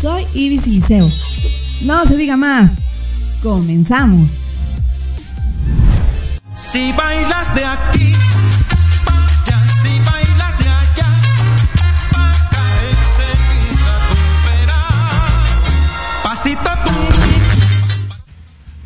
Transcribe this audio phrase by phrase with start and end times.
[0.00, 1.08] Soy Ibis Liceo.
[1.82, 2.74] No se diga más.
[3.42, 4.30] Comenzamos.
[6.54, 8.12] Si bailas de aquí,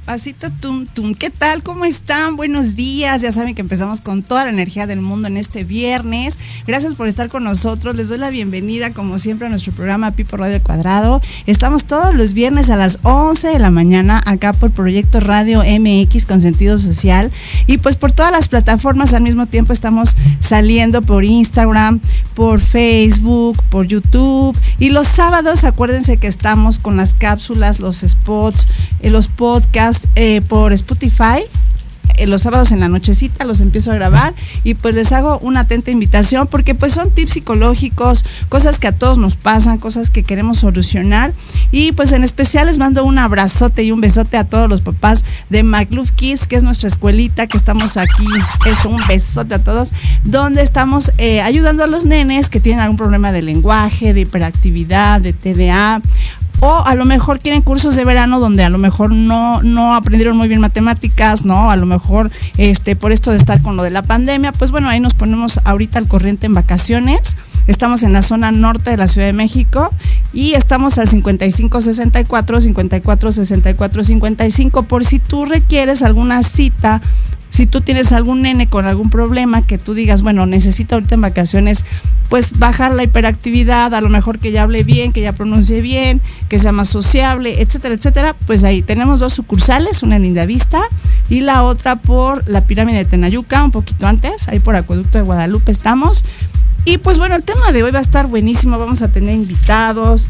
[0.05, 1.15] Pasito tum tum.
[1.15, 1.63] ¿Qué tal?
[1.63, 2.35] ¿Cómo están?
[2.35, 3.23] Buenos días.
[3.23, 6.41] Ya saben que empezamos con toda la energía del mundo en este viernes.
[6.67, 7.95] Gracias por estar con nosotros.
[7.95, 11.23] Les doy la bienvenida, como siempre, a nuestro programa Pipo Radio Cuadrado.
[11.47, 16.27] Estamos todos los viernes a las 11 de la mañana acá por Proyecto Radio MX
[16.27, 17.31] con sentido social.
[17.69, 22.01] Y pues por todas las plataformas al mismo tiempo estamos saliendo por Instagram,
[22.35, 24.59] por Facebook, por YouTube.
[24.81, 28.67] Y los sábados, acuérdense que estamos con las cápsulas, los spots,
[29.01, 31.45] eh, los podcasts eh, por Spotify.
[32.17, 34.35] Eh, los sábados en la nochecita los empiezo a grabar
[34.65, 38.93] y pues les hago una atenta invitación porque pues son tips psicológicos, cosas que a
[38.93, 41.33] todos nos pasan, cosas que queremos solucionar
[41.71, 45.25] y pues en especial les mando un abrazote y un besote a todos los papás
[45.51, 48.27] de McLuff Kids, que es nuestra escuelita que estamos aquí,
[48.67, 49.93] es un besote a todos,
[50.25, 55.21] donde estamos eh, ayudando a los nenes que tienen algún problema de lenguaje, de hiperactividad,
[55.21, 56.01] de TDA
[56.65, 60.37] o a lo mejor quieren cursos de verano donde a lo mejor no, no aprendieron
[60.37, 61.73] muy bien matemáticas, ¿no?
[61.73, 62.02] A lo mejor
[62.59, 65.61] este, por esto de estar con lo de la pandemia, pues bueno, ahí nos ponemos
[65.65, 67.37] ahorita al corriente en vacaciones.
[67.67, 69.89] Estamos en la zona norte de la Ciudad de México
[70.33, 77.01] y estamos al 5564 5464 55 por si tú requieres alguna cita
[77.53, 81.21] si tú tienes algún nene con algún problema que tú digas, bueno, necesito ahorita en
[81.21, 81.85] vacaciones,
[82.31, 86.21] pues bajar la hiperactividad, a lo mejor que ya hable bien, que ya pronuncie bien,
[86.49, 90.83] que sea más sociable, etcétera, etcétera, pues ahí tenemos dos sucursales, una en Lindavista
[91.29, 95.25] y la otra por la pirámide de Tenayuca, un poquito antes, ahí por Acueducto de
[95.25, 96.25] Guadalupe estamos.
[96.87, 100.29] Y pues bueno, el tema de hoy va a estar buenísimo, vamos a tener invitados,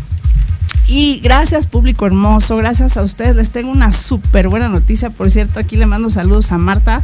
[0.92, 3.34] y gracias público hermoso, gracias a ustedes.
[3.34, 7.02] Les tengo una súper buena noticia, por cierto, aquí le mando saludos a Marta.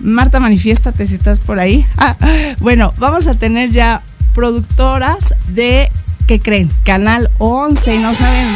[0.00, 1.86] Marta, manifiéstate si estás por ahí.
[1.96, 2.16] Ah,
[2.58, 4.02] bueno, vamos a tener ya
[4.34, 5.88] productoras de,
[6.26, 6.68] ¿qué creen?
[6.84, 8.46] Canal 11 y no saben...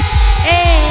[0.50, 0.81] ¡eh!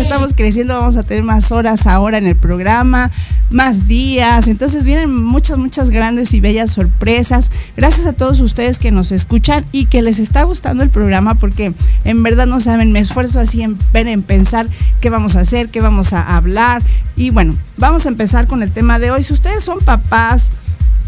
[0.00, 3.10] Estamos creciendo, vamos a tener más horas ahora en el programa,
[3.50, 4.48] más días.
[4.48, 7.50] Entonces vienen muchas, muchas grandes y bellas sorpresas.
[7.76, 11.72] Gracias a todos ustedes que nos escuchan y que les está gustando el programa porque
[12.04, 13.76] en verdad no saben, me esfuerzo así en
[14.22, 14.66] pensar
[15.00, 16.82] qué vamos a hacer, qué vamos a hablar.
[17.16, 19.22] Y bueno, vamos a empezar con el tema de hoy.
[19.22, 20.50] Si ustedes son papás,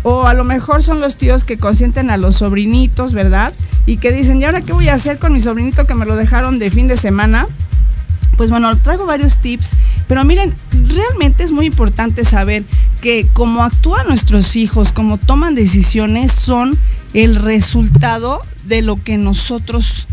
[0.03, 3.53] o a lo mejor son los tíos que consienten a los sobrinitos, ¿verdad?
[3.87, 6.17] Y que dicen, ¿y ahora qué voy a hacer con mi sobrinito que me lo
[6.17, 7.47] dejaron de fin de semana?
[8.41, 9.73] Pues bueno, traigo varios tips,
[10.09, 10.55] pero miren,
[10.87, 12.65] realmente es muy importante saber
[13.03, 16.79] que como actúan nuestros hijos, como toman decisiones, son
[17.13, 20.07] el resultado de lo que nosotros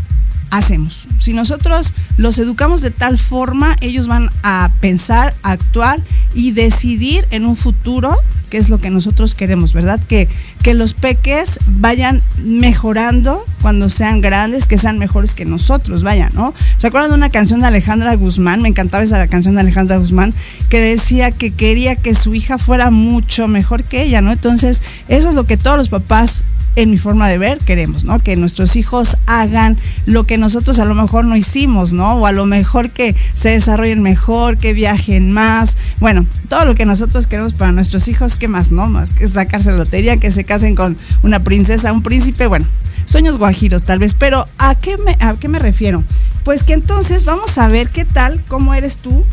[0.50, 1.06] hacemos.
[1.18, 6.00] Si nosotros los educamos de tal forma, ellos van a pensar, actuar
[6.34, 8.16] y decidir en un futuro
[8.48, 10.00] qué es lo que nosotros queremos, ¿verdad?
[10.08, 10.28] Que,
[10.62, 16.54] que los peques vayan mejorando cuando sean grandes, que sean mejores que nosotros, vayan, ¿no?
[16.78, 18.62] ¿Se acuerdan de una canción de Alejandra Guzmán?
[18.62, 20.32] Me encantaba esa canción de Alejandra Guzmán,
[20.68, 24.32] que decía que quería que su hija fuera mucho mejor que ella, ¿no?
[24.32, 26.44] Entonces, eso es lo que todos los papás
[26.78, 28.20] en mi forma de ver, queremos, ¿no?
[28.20, 29.76] Que nuestros hijos hagan
[30.06, 32.14] lo que nosotros a lo mejor no hicimos, ¿no?
[32.14, 35.76] O a lo mejor que se desarrollen mejor, que viajen más.
[35.98, 38.86] Bueno, todo lo que nosotros queremos para nuestros hijos, ¿qué más, no?
[38.86, 42.66] Más que sacarse la lotería, que se casen con una princesa, un príncipe, bueno,
[43.06, 44.14] sueños guajiros tal vez.
[44.14, 46.04] Pero ¿a qué me, a qué me refiero?
[46.44, 49.26] Pues que entonces vamos a ver qué tal, cómo eres tú,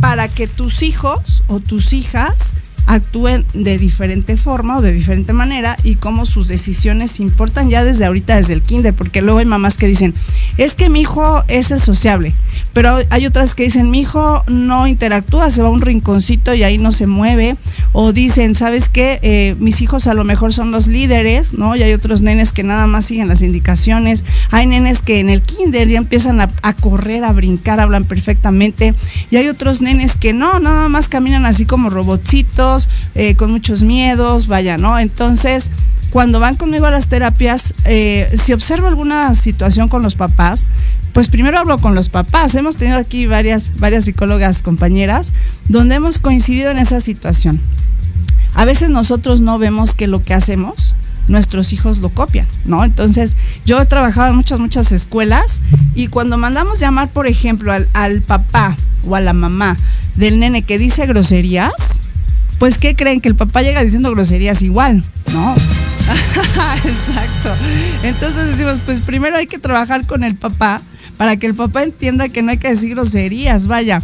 [0.00, 2.54] para que tus hijos o tus hijas
[2.86, 8.04] actúen de diferente forma o de diferente manera y cómo sus decisiones importan ya desde
[8.04, 10.14] ahorita, desde el kinder, porque luego hay mamás que dicen,
[10.56, 12.34] es que mi hijo es el sociable,
[12.72, 16.62] pero hay otras que dicen, mi hijo no interactúa, se va a un rinconcito y
[16.62, 17.56] ahí no se mueve,
[17.92, 19.18] o dicen, ¿sabes qué?
[19.22, 21.74] Eh, mis hijos a lo mejor son los líderes, ¿no?
[21.76, 25.42] Y hay otros nenes que nada más siguen las indicaciones, hay nenes que en el
[25.42, 28.94] kinder ya empiezan a, a correr, a brincar, hablan perfectamente,
[29.30, 31.90] y hay otros nenes que no, nada más caminan así como
[33.14, 34.98] eh, con muchos miedos, vaya, ¿no?
[34.98, 35.70] Entonces,
[36.10, 40.66] cuando van conmigo a las terapias, eh, si observo alguna situación con los papás,
[41.12, 42.54] pues primero hablo con los papás.
[42.54, 45.32] Hemos tenido aquí varias, varias psicólogas compañeras
[45.68, 47.60] donde hemos coincidido en esa situación.
[48.54, 50.94] A veces nosotros no vemos que lo que hacemos,
[51.28, 52.84] nuestros hijos lo copian, ¿no?
[52.84, 55.60] Entonces, yo he trabajado en muchas, muchas escuelas
[55.94, 58.76] y cuando mandamos llamar, por ejemplo, al, al papá
[59.06, 59.76] o a la mamá
[60.14, 61.72] del nene que dice groserías,
[62.58, 63.20] pues ¿qué creen?
[63.20, 65.54] Que el papá llega diciendo groserías igual, ¿no?
[66.84, 67.54] Exacto.
[68.02, 70.80] Entonces decimos, pues primero hay que trabajar con el papá
[71.16, 74.02] para que el papá entienda que no hay que decir groserías, vaya.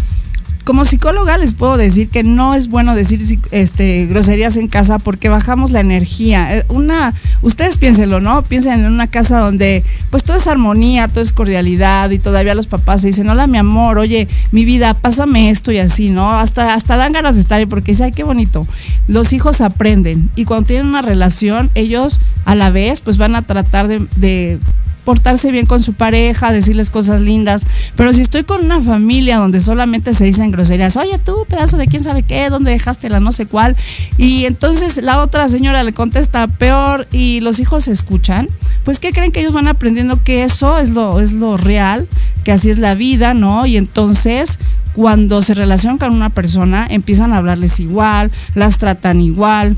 [0.64, 3.20] Como psicóloga les puedo decir que no es bueno decir
[3.50, 6.56] este, groserías en casa porque bajamos la energía.
[6.56, 8.42] Eh, Una, ustedes piénsenlo, ¿no?
[8.42, 12.68] Piensen en una casa donde pues todo es armonía, todo es cordialidad y todavía los
[12.68, 16.30] papás se dicen, hola mi amor, oye, mi vida, pásame esto y así, ¿no?
[16.32, 18.66] Hasta, hasta dan ganas de estar ahí porque dicen, ay, qué bonito.
[19.08, 23.42] Los hijos aprenden y cuando tienen una relación, ellos a la vez pues van a
[23.42, 24.58] tratar de
[25.04, 27.66] portarse bien con su pareja, decirles cosas lindas.
[27.96, 31.86] Pero si estoy con una familia donde solamente se dicen groserías, oye tú, pedazo de
[31.86, 33.76] quién sabe qué, dónde dejaste la no sé cuál,
[34.16, 38.48] y entonces la otra señora le contesta peor y los hijos escuchan,
[38.84, 42.08] pues ¿qué creen que ellos van aprendiendo que eso es lo, es lo real,
[42.44, 43.66] que así es la vida, ¿no?
[43.66, 44.58] Y entonces
[44.94, 49.76] cuando se relacionan con una persona, empiezan a hablarles igual, las tratan igual,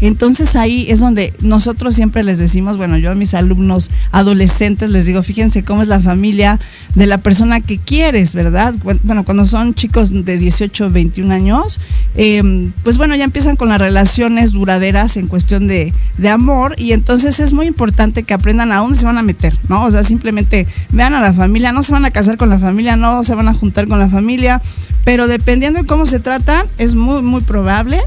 [0.00, 5.06] entonces ahí es donde nosotros siempre les decimos, bueno, yo a mis alumnos adolescentes les
[5.06, 6.58] digo, fíjense cómo es la familia
[6.94, 8.74] de la persona que quieres, ¿verdad?
[9.02, 11.80] Bueno, cuando son chicos de 18, 21 años,
[12.14, 16.92] eh, pues bueno, ya empiezan con las relaciones duraderas en cuestión de, de, amor y
[16.92, 19.84] entonces es muy importante que aprendan a dónde se van a meter, ¿no?
[19.84, 22.96] O sea, simplemente vean a la familia, no se van a casar con la familia,
[22.96, 24.62] no se van a juntar con la familia,
[25.04, 28.00] pero dependiendo de cómo se tratan, es muy, muy probable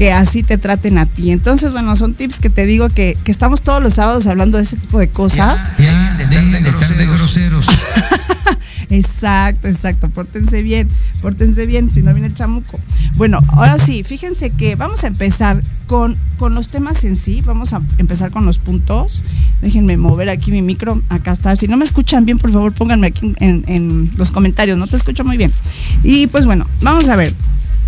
[0.00, 1.30] que así te traten a ti.
[1.30, 4.64] Entonces, bueno, son tips que te digo que, que estamos todos los sábados hablando de
[4.64, 5.60] ese tipo de cosas.
[5.78, 7.66] Ya, ya, dejen de estar de groseros.
[8.88, 10.08] Exacto, exacto.
[10.08, 10.88] Pórtense bien,
[11.20, 12.80] pórtense bien, si no viene el chamuco.
[13.14, 17.40] Bueno, ahora sí, fíjense que vamos a empezar con, con los temas en sí.
[17.44, 19.22] Vamos a empezar con los puntos.
[19.62, 21.00] Déjenme mover aquí mi micro.
[21.08, 21.54] Acá está.
[21.54, 24.76] Si no me escuchan bien, por favor, pónganme aquí en, en los comentarios.
[24.76, 25.52] No te escucho muy bien.
[26.02, 27.32] Y pues bueno, vamos a ver.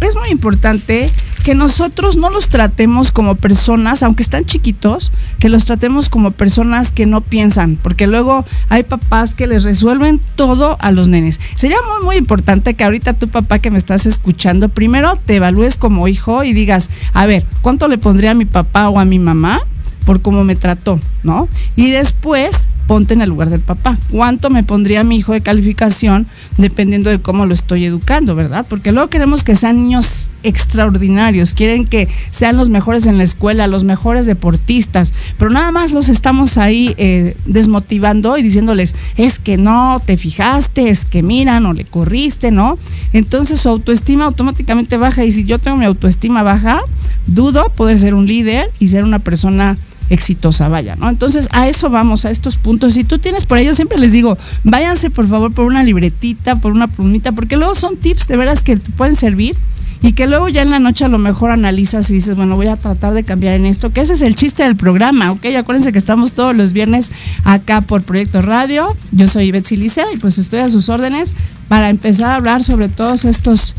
[0.00, 1.11] Es muy importante
[1.43, 6.93] que nosotros no los tratemos como personas, aunque están chiquitos, que los tratemos como personas
[6.93, 11.41] que no piensan, porque luego hay papás que les resuelven todo a los nenes.
[11.57, 15.77] Sería muy, muy importante que ahorita tu papá que me estás escuchando, primero te evalúes
[15.77, 19.19] como hijo y digas, a ver, ¿cuánto le pondría a mi papá o a mi
[19.19, 19.61] mamá?
[20.05, 21.49] por cómo me trató, ¿no?
[21.77, 23.99] Y después ponte en el lugar del papá.
[24.11, 26.27] ¿Cuánto me pondría mi hijo de calificación
[26.59, 28.67] dependiendo de cómo lo estoy educando, verdad?
[28.69, 33.67] Porque luego queremos que sean niños extraordinarios, quieren que sean los mejores en la escuela,
[33.67, 39.57] los mejores deportistas, pero nada más los estamos ahí eh, desmotivando y diciéndoles, es que
[39.57, 42.75] no te fijaste, es que mira, no le corriste, ¿no?
[43.12, 46.81] Entonces su autoestima automáticamente baja y si yo tengo mi autoestima baja,
[47.27, 49.77] dudo poder ser un líder y ser una persona
[50.11, 51.09] exitosa, vaya, ¿no?
[51.09, 52.94] Entonces a eso vamos, a estos puntos.
[52.94, 56.73] Si tú tienes por ello, siempre les digo, váyanse por favor por una libretita, por
[56.73, 59.56] una plumita, porque luego son tips de veras que te pueden servir
[60.02, 62.66] y que luego ya en la noche a lo mejor analizas y dices, bueno, voy
[62.66, 65.47] a tratar de cambiar en esto, que ese es el chiste del programa, ¿ok?
[65.56, 67.11] Acuérdense que estamos todos los viernes
[67.44, 68.97] acá por Proyecto Radio.
[69.12, 71.35] Yo soy Betsy Licea y pues estoy a sus órdenes
[71.68, 73.76] para empezar a hablar sobre todos estos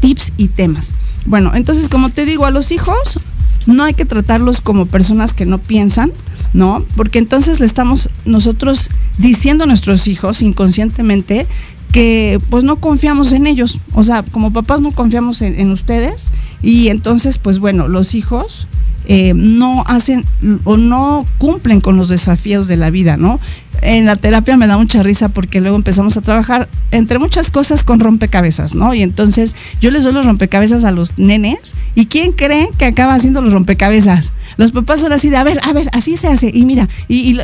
[0.00, 0.92] tips y temas.
[1.24, 3.18] Bueno, entonces como te digo, a los hijos
[3.66, 6.12] no hay que tratarlos como personas que no piensan,
[6.52, 6.84] ¿no?
[6.96, 11.46] Porque entonces le estamos nosotros diciendo a nuestros hijos inconscientemente
[11.92, 16.30] que pues no confiamos en ellos, o sea, como papás no confiamos en, ustedes
[16.62, 18.68] y entonces pues bueno, los hijos
[19.06, 20.24] eh, no hacen
[20.64, 23.40] o no cumplen con los desafíos de la vida, ¿no?
[23.82, 27.82] En la terapia me da mucha risa porque luego empezamos a trabajar entre muchas cosas
[27.82, 28.92] con rompecabezas, ¿no?
[28.94, 33.14] Y entonces yo les doy los rompecabezas a los nenes y ¿quién creen que acaba
[33.14, 34.32] haciendo los rompecabezas?
[34.56, 36.50] Los papás son así de, a ver, a ver, así se hace.
[36.52, 37.38] Y mira, y, y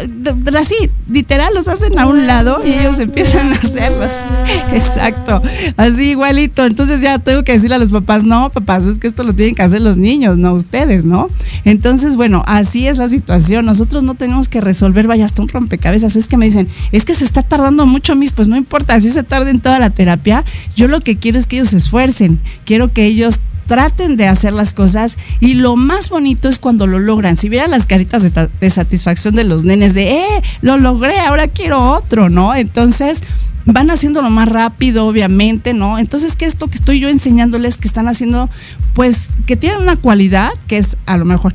[0.57, 0.75] así,
[1.11, 4.11] literal, los hacen a un lado y ellos empiezan a hacerlos.
[4.73, 5.43] Exacto,
[5.77, 6.65] así igualito.
[6.65, 9.55] Entonces ya tengo que decirle a los papás, no, papás, es que esto lo tienen
[9.55, 11.29] que hacer los niños, no ustedes, ¿no?
[11.65, 13.67] Entonces, bueno, así es la situación.
[13.67, 16.17] Nosotros no tenemos que resolver, vaya, hasta un rompecabezas.
[16.17, 19.11] Es que me dicen, es que se está tardando mucho, mis, pues no importa, así
[19.11, 20.45] se tarda en toda la terapia.
[20.77, 24.53] Yo lo que quiero es que ellos se esfuercen, quiero que ellos traten de hacer
[24.53, 27.37] las cosas y lo más bonito es cuando lo logran.
[27.37, 31.93] Si vieran las caritas de, satisfacción de los nenes de, eh, lo logré, ahora quiero
[31.93, 32.55] otro, ¿no?
[32.55, 33.23] Entonces
[33.67, 35.99] van haciéndolo más rápido, obviamente, ¿no?
[35.99, 38.49] Entonces, ¿qué es esto que estoy yo enseñándoles que están haciendo?
[38.95, 41.53] Pues que tienen una cualidad que es a lo mejor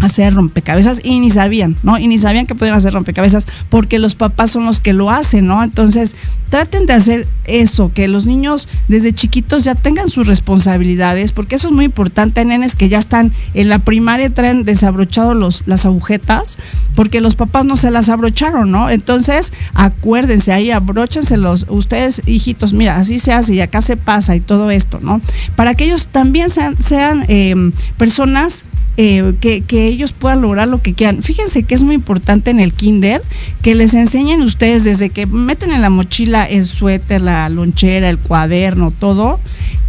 [0.00, 1.98] hacer rompecabezas y ni sabían, ¿no?
[1.98, 5.46] Y ni sabían que podían hacer rompecabezas porque los papás son los que lo hacen,
[5.46, 5.62] ¿no?
[5.62, 6.16] Entonces,
[6.50, 11.68] traten de hacer eso, que los niños desde chiquitos ya tengan sus responsabilidades, porque eso
[11.68, 16.58] es muy importante, nenes que ya están en la primaria traen desabrochados los, las agujetas,
[16.96, 18.90] porque los papás no se las abrocharon, ¿no?
[18.90, 24.40] Entonces, acuérdense, ahí abróchenselos, ustedes, hijitos, mira, así se hace y acá se pasa y
[24.40, 25.20] todo esto, ¿no?
[25.54, 27.54] Para que ellos también sean, sean eh,
[27.96, 28.64] personas
[28.96, 31.22] eh, que, ellos puedan lograr lo que quieran.
[31.22, 33.22] Fíjense que es muy importante en el kinder
[33.62, 38.18] que les enseñen ustedes desde que meten en la mochila el suéter, la lonchera, el
[38.18, 39.40] cuaderno, todo,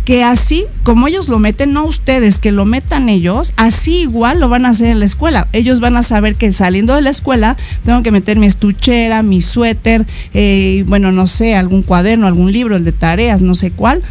[0.06, 4.50] que así como ellos lo meten, no ustedes, que lo metan ellos, así igual lo
[4.50, 5.48] van a hacer en la escuela.
[5.54, 9.42] Ellos van a saber que saliendo de la escuela tengo que meter mi estuchera, mi
[9.42, 14.02] suéter, eh, bueno, no sé, algún cuaderno, algún libro, el de tareas, no sé cuál,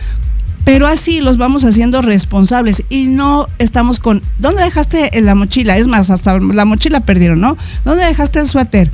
[0.64, 5.76] pero así los vamos haciendo responsables y no estamos con, ¿dónde dejaste la mochila?
[5.76, 7.56] Es más, hasta la mochila perdieron, ¿no?
[7.84, 8.90] ¿Dónde dejaste el suéter?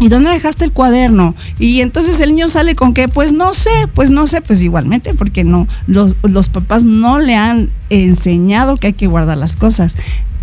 [0.00, 1.34] ¿Y dónde dejaste el cuaderno?
[1.58, 5.14] Y entonces el niño sale con que, pues no sé, pues no sé, pues igualmente,
[5.14, 9.96] porque no, los, los papás no le han enseñado que hay que guardar las cosas.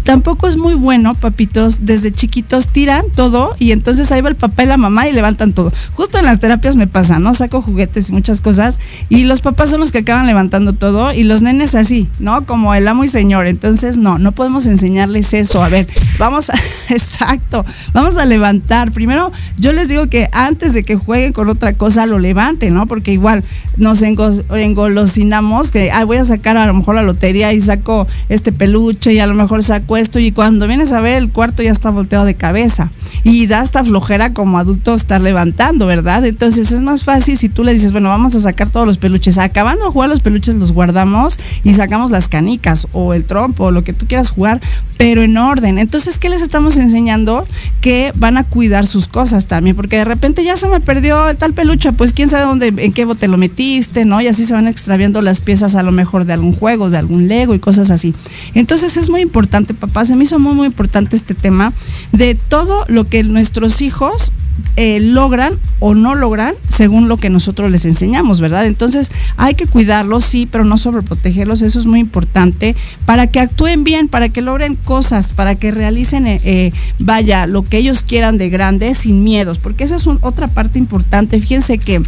[0.03, 4.63] Tampoco es muy bueno, papitos, desde chiquitos tiran todo y entonces ahí va el papá
[4.63, 5.71] y la mamá y levantan todo.
[5.93, 7.33] Justo en las terapias me pasa, ¿no?
[7.35, 8.79] Saco juguetes y muchas cosas
[9.09, 12.45] y los papás son los que acaban levantando todo y los nenes así, ¿no?
[12.45, 13.45] Como el amo y señor.
[13.45, 15.63] Entonces, no, no podemos enseñarles eso.
[15.63, 16.53] A ver, vamos a,
[16.89, 18.91] exacto, vamos a levantar.
[18.91, 22.87] Primero, yo les digo que antes de que jueguen con otra cosa, lo levanten, ¿no?
[22.87, 23.43] Porque igual
[23.77, 28.51] nos engolosinamos que, ay, voy a sacar a lo mejor la lotería y saco este
[28.51, 31.89] peluche y a lo mejor saco y cuando vienes a ver el cuarto ya está
[31.89, 32.89] volteado de cabeza
[33.23, 36.25] y da esta flojera como adulto estar levantando, ¿verdad?
[36.25, 39.37] Entonces es más fácil si tú le dices, bueno, vamos a sacar todos los peluches,
[39.37, 43.71] acabando de jugar los peluches los guardamos y sacamos las canicas o el trompo o
[43.71, 44.61] lo que tú quieras jugar,
[44.97, 45.77] pero en orden.
[45.77, 47.45] Entonces, ¿qué les estamos enseñando?
[47.81, 51.53] Que van a cuidar sus cosas también, porque de repente ya se me perdió tal
[51.53, 54.21] peluche, pues quién sabe dónde, en qué bote lo metiste, ¿no?
[54.21, 57.27] Y así se van extraviando las piezas a lo mejor de algún juego, de algún
[57.27, 58.15] Lego y cosas así.
[58.53, 61.73] Entonces es muy importante, papá, se me hizo muy, muy importante este tema
[62.13, 64.31] de todo lo que nuestros hijos
[64.77, 68.65] eh, logran o no logran según lo que nosotros les enseñamos, ¿verdad?
[68.65, 73.83] Entonces hay que cuidarlos, sí, pero no sobreprotegerlos, eso es muy importante para que actúen
[73.83, 78.37] bien, para que logren cosas, para que realicen, eh, eh, vaya, lo que ellos quieran
[78.37, 81.41] de grande sin miedos, porque esa es otra parte importante.
[81.41, 82.01] Fíjense que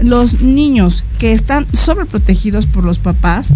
[0.00, 3.52] los niños que están sobreprotegidos por los papás,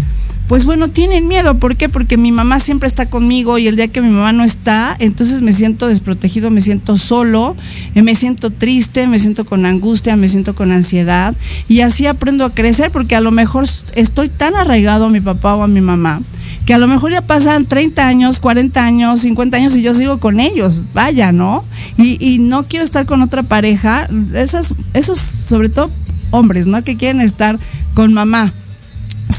[0.47, 1.57] pues bueno, tienen miedo.
[1.57, 1.89] ¿Por qué?
[1.89, 5.41] Porque mi mamá siempre está conmigo y el día que mi mamá no está, entonces
[5.41, 7.55] me siento desprotegido, me siento solo,
[7.95, 11.35] eh, me siento triste, me siento con angustia, me siento con ansiedad.
[11.67, 15.55] Y así aprendo a crecer porque a lo mejor estoy tan arraigado a mi papá
[15.55, 16.21] o a mi mamá
[16.65, 20.19] que a lo mejor ya pasan 30 años, 40 años, 50 años y yo sigo
[20.19, 21.65] con ellos, vaya, ¿no?
[21.97, 25.91] Y, y no quiero estar con otra pareja, esas, esos sobre todo
[26.31, 26.81] hombres, ¿no?
[26.83, 27.59] Que quieren estar
[27.93, 28.53] con mamá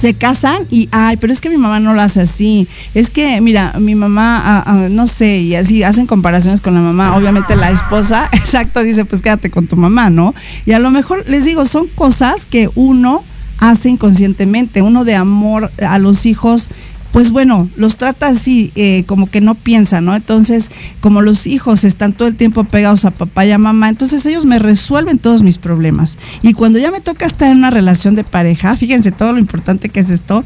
[0.04, 2.68] se casan y, ay, pero es que mi mamá no lo hace así.
[2.92, 6.80] Es que, mira, mi mamá, ah, ah, no sé, y así hacen comparaciones con la
[6.80, 7.16] mamá.
[7.16, 10.34] Obviamente la esposa, exacto, dice, pues quédate con tu mamá, ¿no?
[10.66, 13.24] Y a lo mejor, les digo, son cosas que uno
[13.60, 16.68] hace inconscientemente, uno de amor a los hijos
[17.14, 20.16] pues bueno, los trata así, eh, como que no piensa, ¿no?
[20.16, 20.68] Entonces,
[21.00, 24.46] como los hijos están todo el tiempo pegados a papá y a mamá, entonces ellos
[24.46, 26.18] me resuelven todos mis problemas.
[26.42, 29.90] Y cuando ya me toca estar en una relación de pareja, fíjense todo lo importante
[29.90, 30.42] que es esto,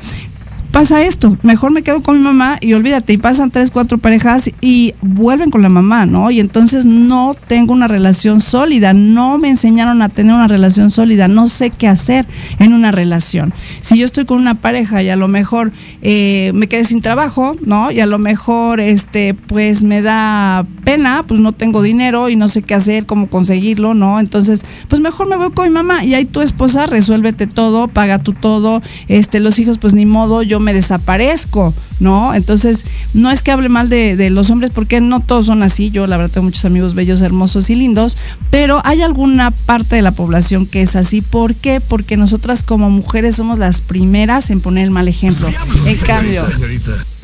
[0.71, 4.51] pasa esto, mejor me quedo con mi mamá y olvídate, y pasan tres, cuatro parejas
[4.61, 6.31] y vuelven con la mamá, ¿no?
[6.31, 11.29] Y entonces no tengo una relación sólida, no me enseñaron a tener una relación sólida,
[11.29, 12.27] no sé qué hacer
[12.59, 13.53] en una relación.
[13.81, 15.73] Si yo estoy con una pareja y a lo mejor
[16.03, 17.91] eh, me quedé sin trabajo, ¿no?
[17.91, 22.49] Y a lo mejor, este, pues me da pena, pues no tengo dinero y no
[22.49, 24.21] sé qué hacer, cómo conseguirlo, ¿no?
[24.21, 28.19] Entonces, pues mejor me voy con mi mamá y ahí tu esposa resuélvete todo, paga
[28.19, 32.35] tú todo, este, los hijos, pues ni modo, yo yo me desaparezco, ¿no?
[32.35, 32.85] Entonces,
[33.15, 35.91] no es que hable mal de, de los hombres, porque no todos son así.
[35.91, 38.17] Yo, la verdad, tengo muchos amigos bellos, hermosos y lindos,
[38.51, 41.21] pero hay alguna parte de la población que es así.
[41.21, 41.81] ¿Por qué?
[41.81, 45.49] Porque nosotras como mujeres somos las primeras en poner el mal ejemplo.
[45.87, 46.43] En cambio,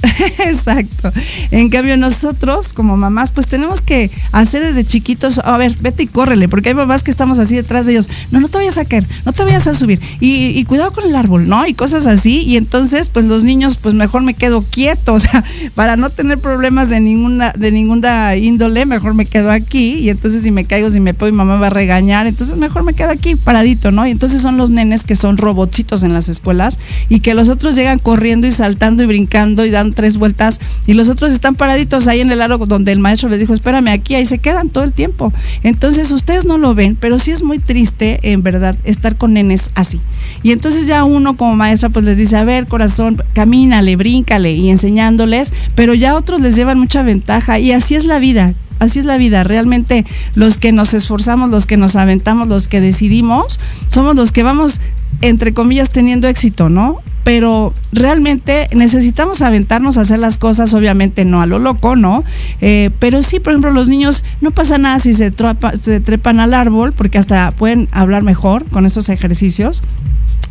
[0.46, 1.12] Exacto.
[1.50, 6.06] En cambio, nosotros como mamás, pues tenemos que hacer desde chiquitos, a ver, vete y
[6.06, 8.08] córrele, porque hay mamás que estamos así detrás de ellos.
[8.30, 10.00] No, no te vayas a caer, no te vayas a subir.
[10.20, 11.66] Y, cuidado con el árbol, ¿no?
[11.66, 12.40] Y cosas así.
[12.40, 16.38] Y entonces, pues los niños, pues mejor me quedo quieto, o sea, para no tener
[16.38, 19.94] problemas de ninguna, de ninguna índole, mejor me quedo aquí.
[19.94, 22.26] Y entonces si me caigo, si me puedo, mi mamá va a regañar.
[22.26, 24.06] Entonces mejor me quedo aquí, paradito, ¿no?
[24.06, 27.74] Y entonces son los nenes que son robotcitos en las escuelas y que los otros
[27.74, 32.06] llegan corriendo y saltando y brincando y dan tres vueltas y los otros están paraditos
[32.06, 34.84] ahí en el aro donde el maestro les dijo, espérame aquí, ahí se quedan todo
[34.84, 35.32] el tiempo.
[35.62, 39.70] Entonces ustedes no lo ven, pero sí es muy triste, en verdad, estar con nenes
[39.74, 40.00] así.
[40.42, 44.70] Y entonces ya uno como maestra pues les dice, a ver, corazón, camínale, bríncale y
[44.70, 49.04] enseñándoles, pero ya otros les llevan mucha ventaja y así es la vida así es
[49.04, 49.44] la vida.
[49.44, 50.04] Realmente
[50.34, 54.80] los que nos esforzamos, los que nos aventamos, los que decidimos, somos los que vamos,
[55.20, 57.00] entre comillas, teniendo éxito, ¿no?
[57.24, 62.22] Pero realmente necesitamos aventarnos a hacer las cosas, obviamente no a lo loco, ¿no?
[62.60, 65.32] Eh, pero sí, por ejemplo, los niños, no pasa nada si se,
[65.82, 69.82] se trepan al árbol, porque hasta pueden hablar mejor con estos ejercicios.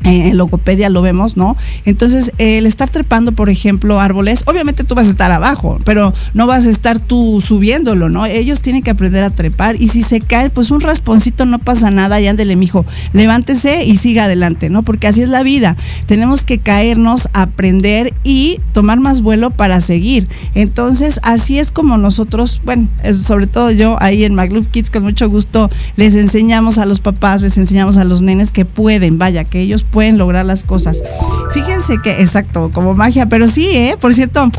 [0.04, 1.56] Eh, en logopedia lo vemos, ¿no?
[1.86, 6.46] Entonces, el estar trepando, por ejemplo, árboles, obviamente tú vas a estar abajo, pero no
[6.46, 8.26] vas a estar tú subiéndolo, ¿no?
[8.26, 11.90] Ellos tienen que aprender a trepar y si se cae, pues un rasponcito no pasa
[11.90, 14.84] nada, y ándele, mijo, levántese y siga adelante, ¿no?
[14.84, 15.78] Porque así es la vida.
[16.06, 20.28] Tenemos que caernos, aprender y tomar más vuelo para seguir.
[20.54, 25.30] Entonces, así es como nosotros, bueno, sobre todo yo ahí en McLuff Kids, con mucho
[25.30, 29.62] gusto les enseñamos a los papás, les enseñamos a los nenes que pueden, vaya, que
[29.62, 31.02] ellos pueden lograr las cosas.
[31.54, 33.96] Fíjense que, exacto, como magia, pero sí, ¿eh?
[34.02, 34.52] Por cierto,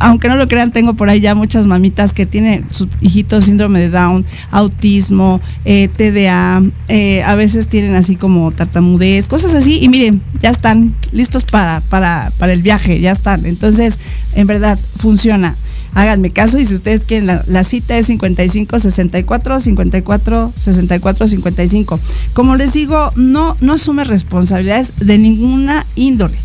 [0.00, 3.80] aunque no lo crean, tengo por ahí ya muchas mamitas que tienen sus hijitos síndrome
[3.80, 9.88] de Down, autismo, eh, TDA, eh, a veces tienen así como tartamudez, cosas así, y
[9.90, 13.44] miren, ya están listos para, para, para el viaje, ya están.
[13.44, 13.98] Entonces,
[14.34, 15.56] en verdad, funciona.
[15.94, 22.00] Háganme caso y si ustedes quieren, la, cita es 55 64 54 64 55.
[22.32, 26.36] Como les digo, no, no asume responsabilidades de ninguna índole.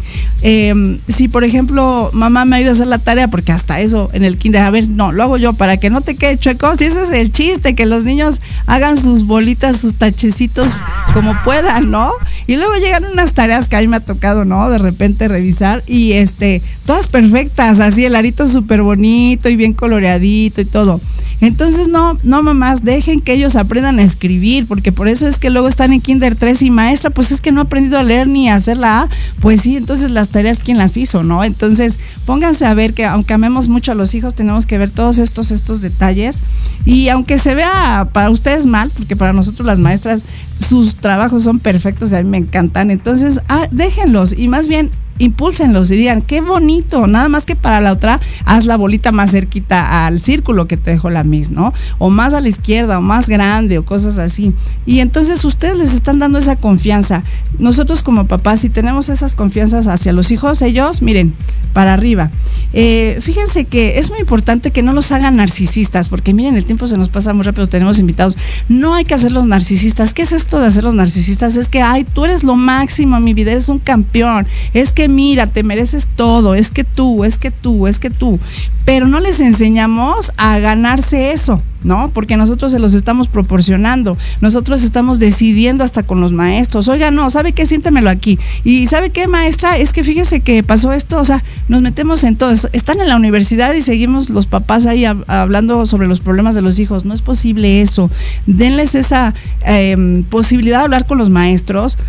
[0.41, 4.23] Eh, si, por ejemplo, mamá me ayuda a hacer la tarea, porque hasta eso en
[4.23, 6.75] el kinder, a ver, no, lo hago yo para que no te quede chueco.
[6.75, 10.71] Si ese es el chiste, que los niños hagan sus bolitas, sus tachecitos
[11.13, 12.11] como puedan, ¿no?
[12.47, 14.69] Y luego llegan unas tareas que a mí me ha tocado, ¿no?
[14.69, 20.61] De repente revisar y este, todas perfectas, así el arito súper bonito y bien coloreadito
[20.61, 21.01] y todo.
[21.41, 25.49] Entonces, no, no mamás, dejen que ellos aprendan a escribir, porque por eso es que
[25.49, 28.27] luego están en Kinder 3 y maestra, pues es que no ha aprendido a leer
[28.27, 29.09] ni a hacer la A.
[29.41, 31.43] Pues sí, entonces las tareas, ¿quién las hizo, no?
[31.43, 35.17] Entonces, pónganse a ver que aunque amemos mucho a los hijos, tenemos que ver todos
[35.17, 36.39] estos, estos detalles.
[36.85, 40.23] Y aunque se vea para ustedes mal, porque para nosotros las maestras,
[40.59, 42.91] sus trabajos son perfectos y a mí me encantan.
[42.91, 47.81] Entonces, ah, déjenlos y más bien impúlsenlos y digan, qué bonito, nada más que para
[47.81, 51.73] la otra, haz la bolita más cerquita al círculo que te dejó la Miss, ¿no?
[51.97, 54.53] O más a la izquierda, o más grande, o cosas así.
[54.85, 57.23] Y entonces ustedes les están dando esa confianza.
[57.59, 61.33] Nosotros como papás, si tenemos esas confianzas hacia los hijos, ellos, miren,
[61.73, 62.29] para arriba.
[62.73, 66.87] Eh, fíjense que es muy importante que no los hagan narcisistas, porque miren, el tiempo
[66.87, 68.37] se nos pasa muy rápido, tenemos invitados.
[68.67, 70.13] No hay que hacerlos narcisistas.
[70.13, 71.55] ¿Qué es esto de hacerlos narcisistas?
[71.55, 74.45] Es que, ay, tú eres lo máximo, mi vida, eres un campeón.
[74.73, 78.39] Es que mira, te mereces todo, es que tú, es que tú, es que tú.
[78.85, 81.61] Pero no les enseñamos a ganarse eso.
[81.83, 82.09] ¿no?
[82.15, 87.29] Porque nosotros se los estamos proporcionando, nosotros estamos decidiendo hasta con los maestros, oiga, no,
[87.29, 87.67] ¿sabe qué?
[87.67, 88.39] Siéntemelo aquí.
[88.63, 89.77] Y ¿sabe qué, maestra?
[89.77, 93.15] Es que fíjese que pasó esto, o sea, nos metemos en todo, están en la
[93.15, 97.13] universidad y seguimos los papás ahí hab- hablando sobre los problemas de los hijos, no
[97.13, 98.09] es posible eso,
[98.47, 99.35] denles esa
[99.67, 101.99] eh, posibilidad de hablar con los maestros,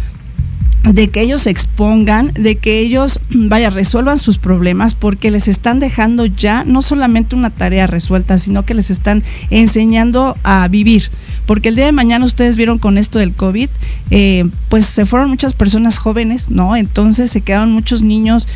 [0.92, 5.81] de que ellos se expongan, de que ellos, vaya, resuelvan sus problemas, porque les están
[5.81, 11.11] dejando ya no solamente una tarea resuelta, sino que les están enseñando a vivir.
[11.46, 13.68] Porque el día de mañana ustedes vieron con esto del COVID,
[14.11, 16.77] eh, pues se fueron muchas personas jóvenes, ¿no?
[16.77, 18.49] Entonces se quedaron muchos niños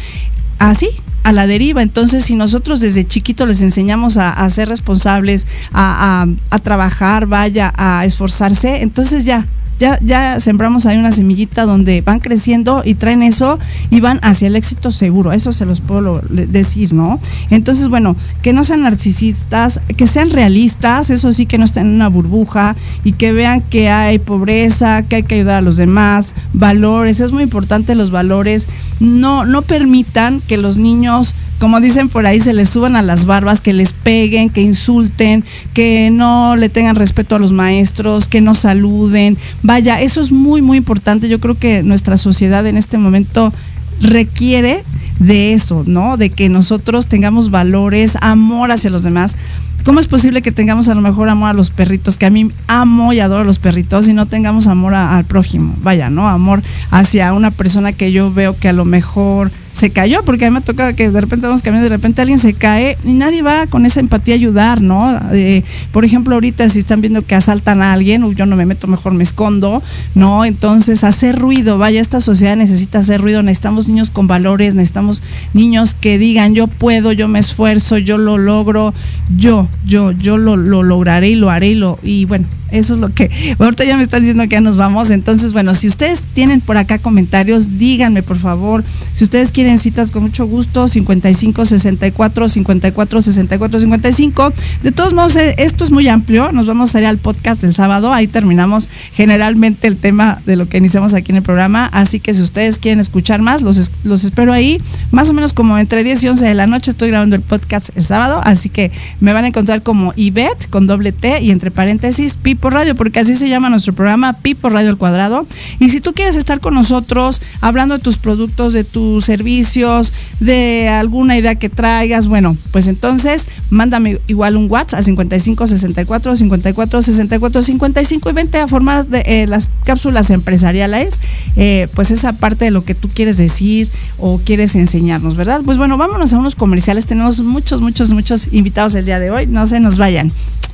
[0.58, 0.88] así,
[1.22, 1.82] a la deriva.
[1.82, 6.26] Entonces, si nosotros desde chiquito les enseñamos a, ser responsables, a
[6.62, 9.46] trabajar, vaya, a esforzarse, entonces ya,
[9.80, 14.46] ya, ya sembramos ahí una semillita donde van creciendo y traen eso y van hacia
[14.46, 17.18] el éxito seguro, eso se los puedo decir, ¿no?
[17.48, 21.94] Entonces, bueno, que no sean narcisistas, que sean realistas, eso sí, que no estén en
[21.94, 26.34] una burbuja y que vean que hay pobreza, que hay que ayudar a los demás,
[26.52, 28.68] valores, es muy importante los valores,
[29.00, 33.26] no, no permitan que los niños como dicen por ahí, se les suban a las
[33.26, 35.44] barbas, que les peguen, que insulten,
[35.74, 39.36] que no le tengan respeto a los maestros, que no saluden.
[39.62, 41.28] Vaya, eso es muy, muy importante.
[41.28, 43.52] Yo creo que nuestra sociedad en este momento
[44.00, 44.84] requiere
[45.18, 46.16] de eso, ¿no?
[46.16, 49.36] De que nosotros tengamos valores, amor hacia los demás.
[49.84, 52.16] ¿Cómo es posible que tengamos a lo mejor amor a los perritos?
[52.16, 55.74] Que a mí amo y adoro a los perritos y no tengamos amor al prójimo.
[55.82, 56.26] Vaya, ¿no?
[56.26, 60.50] Amor hacia una persona que yo veo que a lo mejor se cayó, porque a
[60.50, 63.14] mí me toca que de repente vamos caminando y de repente alguien se cae y
[63.14, 65.08] nadie va con esa empatía a ayudar, ¿no?
[65.32, 68.88] Eh, por ejemplo, ahorita si están viendo que asaltan a alguien, yo no me meto,
[68.88, 69.82] mejor me escondo,
[70.14, 70.44] ¿no?
[70.44, 75.22] Entonces, hacer ruido, vaya, esta sociedad necesita hacer ruido, necesitamos niños con valores, necesitamos
[75.54, 78.92] niños que digan, yo puedo, yo me esfuerzo, yo lo logro,
[79.34, 83.00] yo, yo, yo lo, lo lograré y lo haré y lo, y bueno, eso es
[83.00, 86.22] lo que, ahorita ya me están diciendo que ya nos vamos, entonces, bueno, si ustedes
[86.34, 91.64] tienen por acá comentarios, díganme, por favor, si ustedes quieren citas con mucho gusto, 55
[91.64, 94.52] 64 54 64 55.
[94.82, 96.52] De todos modos, eh, esto es muy amplio.
[96.52, 98.12] Nos vamos a ir al podcast del sábado.
[98.12, 101.86] Ahí terminamos generalmente el tema de lo que iniciamos aquí en el programa.
[101.86, 104.80] Así que si ustedes quieren escuchar más, los, los espero ahí.
[105.10, 107.90] Más o menos como entre 10 y 11 de la noche estoy grabando el podcast
[107.96, 108.40] el sábado.
[108.44, 112.68] Así que me van a encontrar como Ivette con doble T y entre paréntesis Pipo
[112.68, 115.46] Radio, porque así se llama nuestro programa, Pipo Radio al Cuadrado.
[115.78, 120.86] Y si tú quieres estar con nosotros hablando de tus productos, de tus servicios, de
[120.90, 127.02] alguna idea que traigas, bueno, pues entonces mándame igual un WhatsApp a 55 64 54
[127.02, 131.18] 64 55 y vente a formar eh, las cápsulas empresariales,
[131.56, 135.62] eh, pues esa parte de lo que tú quieres decir o quieres enseñarnos, ¿verdad?
[135.64, 137.06] Pues bueno, vámonos a unos comerciales.
[137.06, 139.46] Tenemos muchos, muchos, muchos invitados el día de hoy.
[139.46, 140.30] No se nos vayan.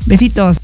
[0.06, 0.58] Besitos.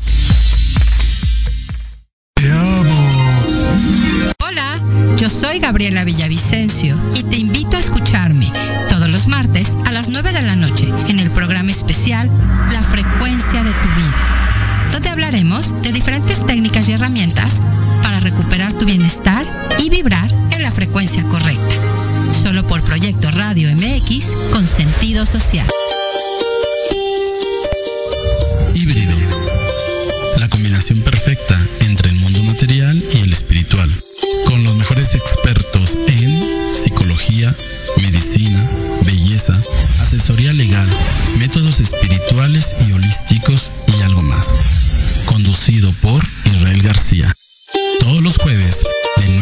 [4.53, 4.79] Hola,
[5.17, 8.53] yo soy Gabriela Villavicencio y te invito a escucharme
[8.91, 12.29] todos los martes a las 9 de la noche en el programa especial
[12.71, 17.63] La frecuencia de tu vida, donde hablaremos de diferentes técnicas y herramientas
[18.03, 19.47] para recuperar tu bienestar
[19.79, 21.75] y vibrar en la frecuencia correcta.
[22.43, 25.67] Solo por Proyecto Radio MX con sentido social.
[28.75, 29.15] Híbrido.
[30.37, 33.02] La combinación perfecta entre el mundo material
[34.47, 36.41] Con los mejores expertos en
[36.75, 37.55] psicología,
[38.03, 38.71] medicina,
[39.07, 39.57] belleza,
[40.01, 40.89] asesoría legal,
[41.39, 44.49] métodos espirituales y holísticos y algo más.
[45.27, 47.33] Conducido por Israel García.
[48.01, 48.81] Todos los jueves
[49.19, 49.42] de 9 a 10 de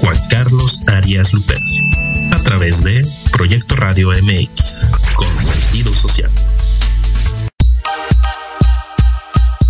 [0.00, 1.84] Juan Carlos Arias Lupercio.
[2.32, 6.30] A través de Proyecto Radio MX con sentido social.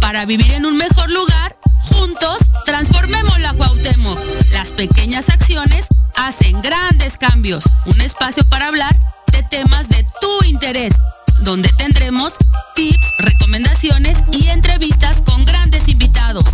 [0.00, 4.18] Para vivir en un mejor lugar, juntos transformemos la Cuauhtémoc.
[4.52, 7.64] Las pequeñas acciones hacen grandes cambios.
[7.86, 8.96] Un espacio para hablar
[9.32, 10.94] de temas de tu interés,
[11.40, 12.34] donde tendremos
[12.74, 16.44] tips, recomendaciones y entrevistas con grandes invitados.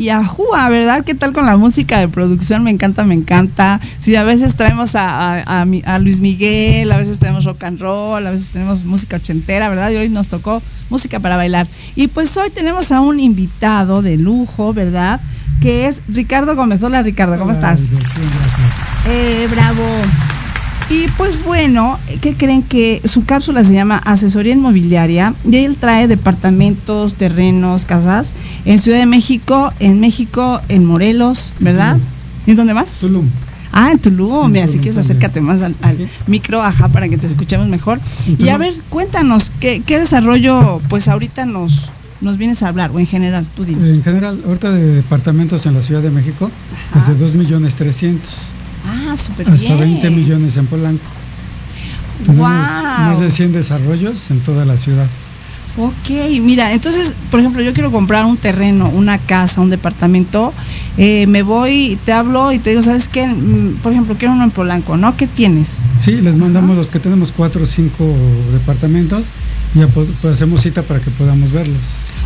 [0.00, 1.04] Y ajúa, ¿verdad?
[1.04, 2.62] ¿Qué tal con la música de producción?
[2.64, 3.78] Me encanta, me encanta.
[3.98, 7.64] Sí, a veces traemos a, a- a mi- a Luis Miguel, a veces tenemos rock
[7.64, 9.90] and roll, a veces tenemos música ochentera, ¿verdad?
[9.90, 11.66] Y hoy nos tocó música para bailar.
[11.96, 15.20] Y pues hoy tenemos a un invitado de lujo, ¿verdad?
[15.60, 16.82] Que es Ricardo Gómez.
[16.82, 17.80] Hola Ricardo, ¿cómo estás?
[19.06, 19.82] Eh, bravo.
[20.90, 25.34] Y pues bueno, ¿qué creen que su cápsula se llama Asesoría Inmobiliaria?
[25.48, 28.32] Y él trae departamentos, terrenos, casas
[28.64, 31.96] en Ciudad de México, en México, en Morelos, ¿verdad?
[32.44, 32.98] ¿Y dónde más?
[33.00, 33.24] Tulum.
[33.70, 37.16] Ah, en Tulum, En mira, si quieres acércate más al, al micro, ajá, para que
[37.16, 38.00] te escuchemos mejor.
[38.26, 41.88] En Y a ver, cuéntanos, ¿qué, qué desarrollo, pues ahorita nos,
[42.20, 43.88] nos vienes a hablar, o en general, tú dime.
[43.88, 46.50] En general, ahorita de departamentos en la Ciudad de México,
[46.96, 48.20] desde 2 millones 300
[48.86, 49.78] Ah, súper hasta bien.
[49.78, 51.04] 20 millones en Polanco.
[52.20, 53.00] Tenemos Guau.
[53.00, 55.06] más de 100 desarrollos en toda la ciudad.
[55.76, 56.10] Ok,
[56.42, 60.52] mira, entonces, por ejemplo, yo quiero comprar un terreno, una casa, un departamento,
[60.98, 63.26] eh, me voy, te hablo y te digo, ¿sabes qué?
[63.26, 65.16] Mm, Por ejemplo, quiero uno en Polanco, ¿no?
[65.16, 65.78] ¿Qué tienes?
[66.00, 68.04] Sí, les mandamos los que tenemos 4 o 5
[68.52, 69.24] departamentos
[69.74, 71.78] y pues hacemos cita para que podamos verlos.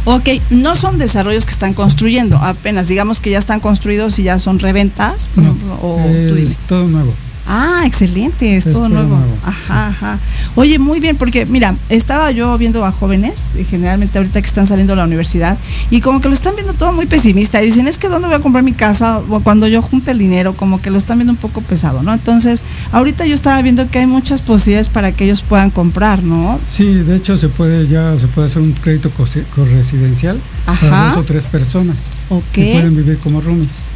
[0.07, 4.39] Ok, no son desarrollos que están construyendo, apenas digamos que ya están construidos y ya
[4.39, 5.97] son reventas, No, o
[6.29, 6.55] tú dime.
[6.69, 7.13] todo nuevo.
[7.47, 9.17] Ah, excelente, es, Es todo nuevo.
[9.17, 10.19] nuevo, Ajá, ajá.
[10.57, 14.67] Oye, muy bien, porque mira, estaba yo viendo a jóvenes, eh, generalmente ahorita que están
[14.67, 15.59] saliendo de la universidad,
[15.91, 17.63] y como que lo están viendo todo muy pesimista.
[17.63, 19.19] Y dicen, es que ¿dónde voy a comprar mi casa?
[19.29, 22.15] O cuando yo junte el dinero, como que lo están viendo un poco pesado, ¿no?
[22.15, 26.59] Entonces, ahorita yo estaba viendo que hay muchas posibilidades para que ellos puedan comprar, ¿no?
[26.67, 29.11] Sí, de hecho se puede ya se puede hacer un crédito
[29.55, 31.09] corresidencial para Ajá.
[31.09, 31.97] dos o tres personas
[32.31, 32.43] Ok.
[32.53, 33.94] que pueden vivir como roomies.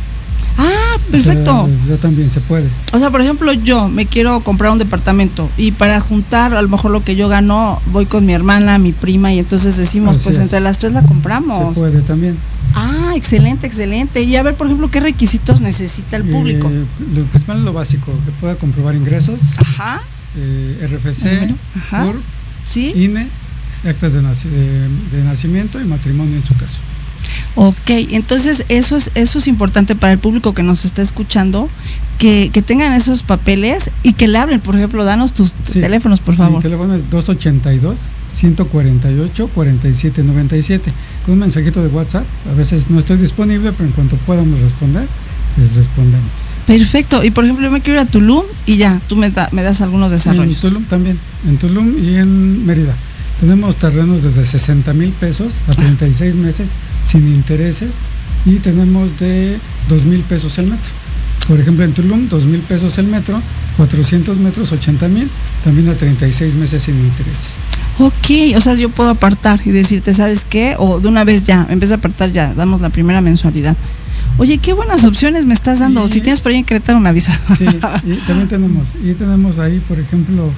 [0.59, 1.68] Ah, perfecto.
[1.88, 2.68] ya también se puede.
[2.92, 6.68] O sea, por ejemplo, yo me quiero comprar un departamento y para juntar a lo
[6.68, 10.25] mejor lo que yo gano, voy con mi hermana, mi prima y entonces decimos, Así
[10.25, 10.42] pues es.
[10.42, 11.75] entre las tres la compramos.
[11.75, 12.37] Se puede también.
[12.75, 14.23] Ah, excelente, excelente.
[14.23, 16.68] Y a ver, por ejemplo, ¿qué requisitos necesita el público?
[16.68, 20.03] Eh, lo principal es lo básico, que pueda comprobar ingresos, Ajá,
[20.37, 22.12] eh, RFC, ajá.
[22.66, 22.92] Sí.
[22.94, 23.27] INE,
[23.88, 26.77] actas de- de nacimiento y matrimonio en su caso.
[27.61, 31.68] Ok, entonces eso es, eso es importante para el público que nos está escuchando,
[32.18, 35.81] que, que tengan esos papeles y que le hablen, por ejemplo, danos tus Sí.
[35.81, 36.62] teléfonos, por Mi favor.
[36.62, 37.99] teléfono es 282
[38.33, 40.90] 148 4797.
[41.25, 45.09] Con un mensajito de WhatsApp, a veces no estoy disponible, pero en cuanto podamos responder,
[45.57, 46.31] les respondemos.
[46.64, 49.49] Perfecto, y por ejemplo, yo me quiero ir a Tulum y ya, tú me, da-
[49.51, 50.59] me das algunos En desarrollos.
[50.61, 51.18] Tulum también,
[51.49, 52.94] en Tulum y en Mérida.
[53.40, 56.71] Tenemos terrenos desde 60 mil pesos a 36 meses
[57.11, 57.90] sin intereses
[58.47, 60.90] y tenemos de 2 mil pesos el metro.
[61.49, 63.40] Por ejemplo, en Tulum, 2 mil pesos el metro,
[63.79, 65.29] 400 metros, 80 mil,
[65.64, 67.53] también a 36 meses sin intereses.
[67.99, 70.77] Ok, o sea, yo puedo apartar y decirte, ¿sabes qué?
[70.79, 73.77] O de una vez ya, empieza a apartar ya, damos la primera mensualidad.
[74.37, 76.07] Oye, qué buenas opciones me estás dando.
[76.07, 77.38] Y- Si tienes por ahí en Querétaro, me avisas.
[77.57, 80.51] Sí, y también tenemos, y tenemos ahí, por ejemplo,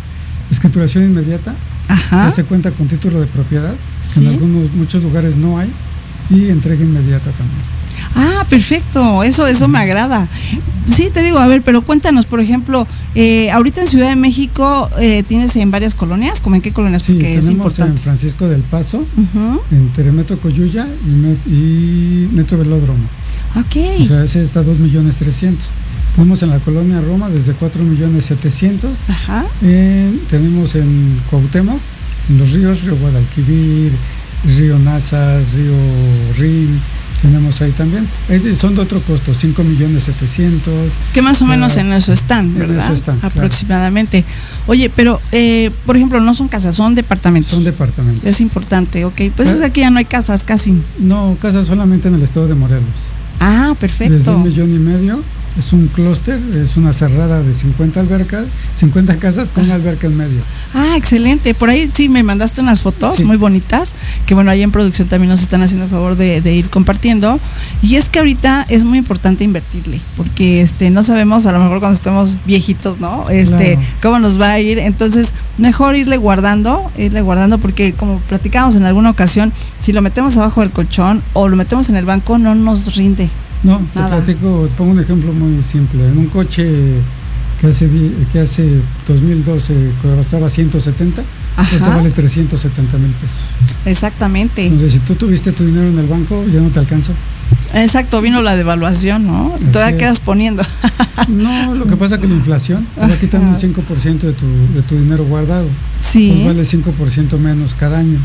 [0.51, 1.55] escrituración inmediata,
[1.89, 2.25] Ajá.
[2.27, 4.21] ya se cuenta con título de propiedad, Sí.
[4.21, 5.71] en algunos, muchos lugares no hay,
[6.31, 7.61] y entrega inmediata también.
[8.17, 10.27] Ah, perfecto, eso, eso me agrada.
[10.87, 14.89] Sí, te digo, a ver, pero cuéntanos, por ejemplo, eh, ahorita en Ciudad de México
[14.99, 17.03] eh, tienes en varias colonias, ¿como en qué colonias?
[17.03, 18.01] Sí, Porque es tenemos en importante.
[18.03, 19.05] Francisco del Paso,
[19.71, 23.05] en Telemetro Coyuya y, me- y Metro Velódromo.
[23.57, 25.65] Ok, O sea, ese está 2 millones 300.
[26.17, 28.91] Tenemos en la colonia Roma desde 4 millones 700.
[29.09, 29.45] ajá.
[29.63, 31.79] En- tenemos en Cuauhtémoc,
[32.31, 33.93] en los ríos, Río Guadalquivir,
[34.45, 35.73] Río Nazas, Río
[36.39, 36.81] Rin,
[37.23, 38.09] tenemos ahí también.
[38.29, 40.73] Eh, son de otro costo, 5 millones 700.
[41.13, 42.87] Que más o menos en eso están, en ¿verdad?
[42.87, 43.35] eso están, claro.
[43.35, 44.25] Aproximadamente.
[44.67, 47.53] Oye, pero, eh, por ejemplo, no son casas, son departamentos.
[47.53, 48.25] Son departamentos.
[48.25, 49.21] Es importante, ok.
[49.37, 50.75] Pues es aquí ya no hay casas casi.
[50.99, 52.85] No, casas solamente en el estado de Morelos.
[53.41, 54.37] Ah, Desde perfecto.
[54.37, 55.23] un millón y medio.
[55.59, 58.45] Es un clúster, es una cerrada de 50 albercas,
[58.79, 60.41] 50 casas con una alberca en medio.
[60.75, 61.53] Ah, excelente.
[61.55, 63.25] Por ahí sí me mandaste unas fotos Sí.
[63.25, 63.95] muy bonitas,
[64.27, 67.39] que bueno, ahí en producción también nos están haciendo el favor de, de ir compartiendo.
[67.83, 71.81] Y es que ahorita es muy importante invertirle, porque este no sabemos a lo mejor
[71.81, 73.29] cuando estemos viejitos, ¿no?
[73.29, 73.81] Este, Claro.
[74.01, 74.79] cómo nos va a ir.
[74.79, 80.37] Entonces, mejor irle guardando, irle guardando, porque como platicamos en alguna ocasión, si lo metemos
[80.37, 83.29] abajo del colchón o lo metemos en el banco, no nos rinde.
[83.63, 84.17] No, te Nada.
[84.17, 86.07] platico, te pongo un ejemplo muy simple.
[86.09, 86.67] En un coche
[87.61, 87.89] que hace,
[88.33, 88.67] que hace
[89.07, 91.23] 2012 costaba 170,
[91.57, 91.97] ahorita Ajá.
[91.97, 93.37] vale 370 mil pesos.
[93.85, 94.65] Exactamente.
[94.65, 97.13] Entonces, si tú tuviste tu dinero en el banco, ya no te alcanza.
[97.75, 99.53] Exacto, vino la devaluación, ¿no?
[99.55, 99.99] Así Todavía es.
[100.01, 100.63] quedas poniendo.
[101.29, 104.47] No, lo que pasa es que la inflación te va quitando un 5% de tu,
[104.75, 105.67] de tu dinero guardado.
[106.01, 106.33] Sí.
[106.45, 108.19] Pues vale 5% menos cada año.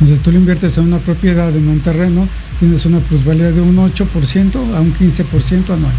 [0.00, 2.26] Entonces tú lo inviertes en una propiedad, en un terreno,
[2.60, 5.92] tienes una plusvalía de un 8% a un 15% anual.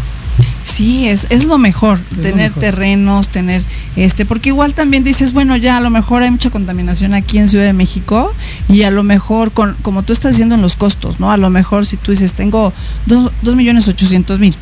[0.62, 2.60] Sí, es, es lo mejor, tener mejor.
[2.60, 3.62] terrenos, tener
[3.96, 7.48] este, porque igual también dices, bueno, ya a lo mejor hay mucha contaminación aquí en
[7.48, 8.32] Ciudad de México
[8.68, 11.32] y a lo mejor, con, como tú estás diciendo en los costos, ¿no?
[11.32, 12.72] A lo mejor si tú dices, tengo
[13.06, 14.54] dos, dos millones ochocientos mil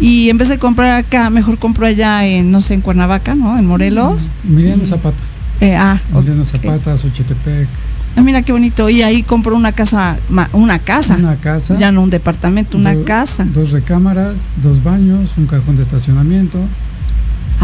[0.00, 3.58] y en vez de comprar acá, mejor compro allá en, no sé, en Cuernavaca, ¿no?
[3.58, 4.30] En Morelos.
[4.42, 5.16] Miriano Zapata.
[5.60, 6.48] Eh, ah, Miriano ok.
[6.48, 7.68] Zapata, Xochitepec.
[8.16, 8.88] Ah, mira qué bonito.
[8.90, 10.16] Y ahí compro una casa,
[10.52, 11.16] una casa.
[11.16, 11.78] Una casa.
[11.78, 13.44] Ya no un departamento, una do- casa.
[13.44, 16.58] Dos recámaras, dos baños, un cajón de estacionamiento.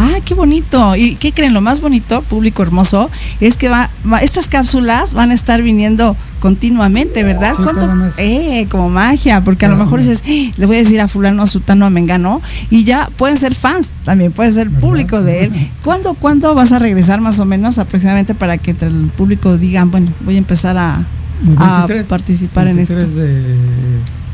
[0.01, 0.95] Ah, qué bonito.
[0.97, 1.53] ¿Y qué creen?
[1.55, 6.17] Lo más bonito, público hermoso, es que va, va- estas cápsulas van a estar viniendo
[6.39, 7.55] continuamente, ¿verdad?
[8.17, 11.43] Eh, como magia, porque a lo mejor dices, "Eh, le voy a decir a fulano,
[11.43, 14.81] a sutano, a mengano, y ya pueden ser fans, también pueden ser ¿Verdad?
[14.81, 15.71] público de él.
[15.83, 19.91] ¿Cuándo, ¿Cuándo vas a regresar más o menos aproximadamente para que entre el público digan,
[19.91, 21.03] bueno, voy a empezar a,
[21.45, 22.95] El a 23, participar en esto?
[22.95, 23.43] 23 de,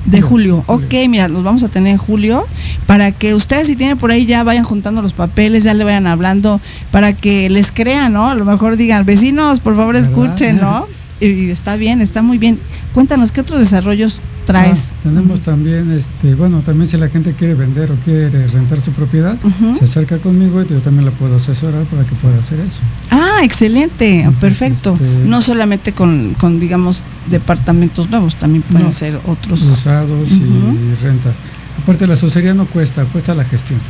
[0.06, 0.62] De julio.
[0.66, 2.46] Ok, mira, los vamos a tener en julio
[2.86, 6.06] para que ustedes si tienen por ahí ya vayan juntando los papeles, ya le vayan
[6.06, 8.28] hablando para que les crean, ¿no?
[8.28, 10.86] A lo mejor digan, vecinos, por favor escuchen, ¿no?
[11.20, 12.58] Y, y está bien, está muy bien.
[12.92, 14.92] Cuéntanos, ¿qué otros desarrollos traes?
[14.92, 18.92] Ah, tenemos también, este, bueno, también si la gente quiere vender o quiere rentar su
[18.92, 19.36] propiedad,
[19.78, 22.80] se acerca conmigo y yo también la puedo asesorar para que pueda hacer eso.
[23.10, 24.94] Ah, excelente, Entonces, perfecto.
[25.00, 29.62] este- No solamente con, con, digamos, departamentos nuevos, también pueden No, ser otros.
[29.62, 31.36] Usados y rentas.
[31.82, 33.80] Aparte la asesoría no cuesta, cuesta la gestión.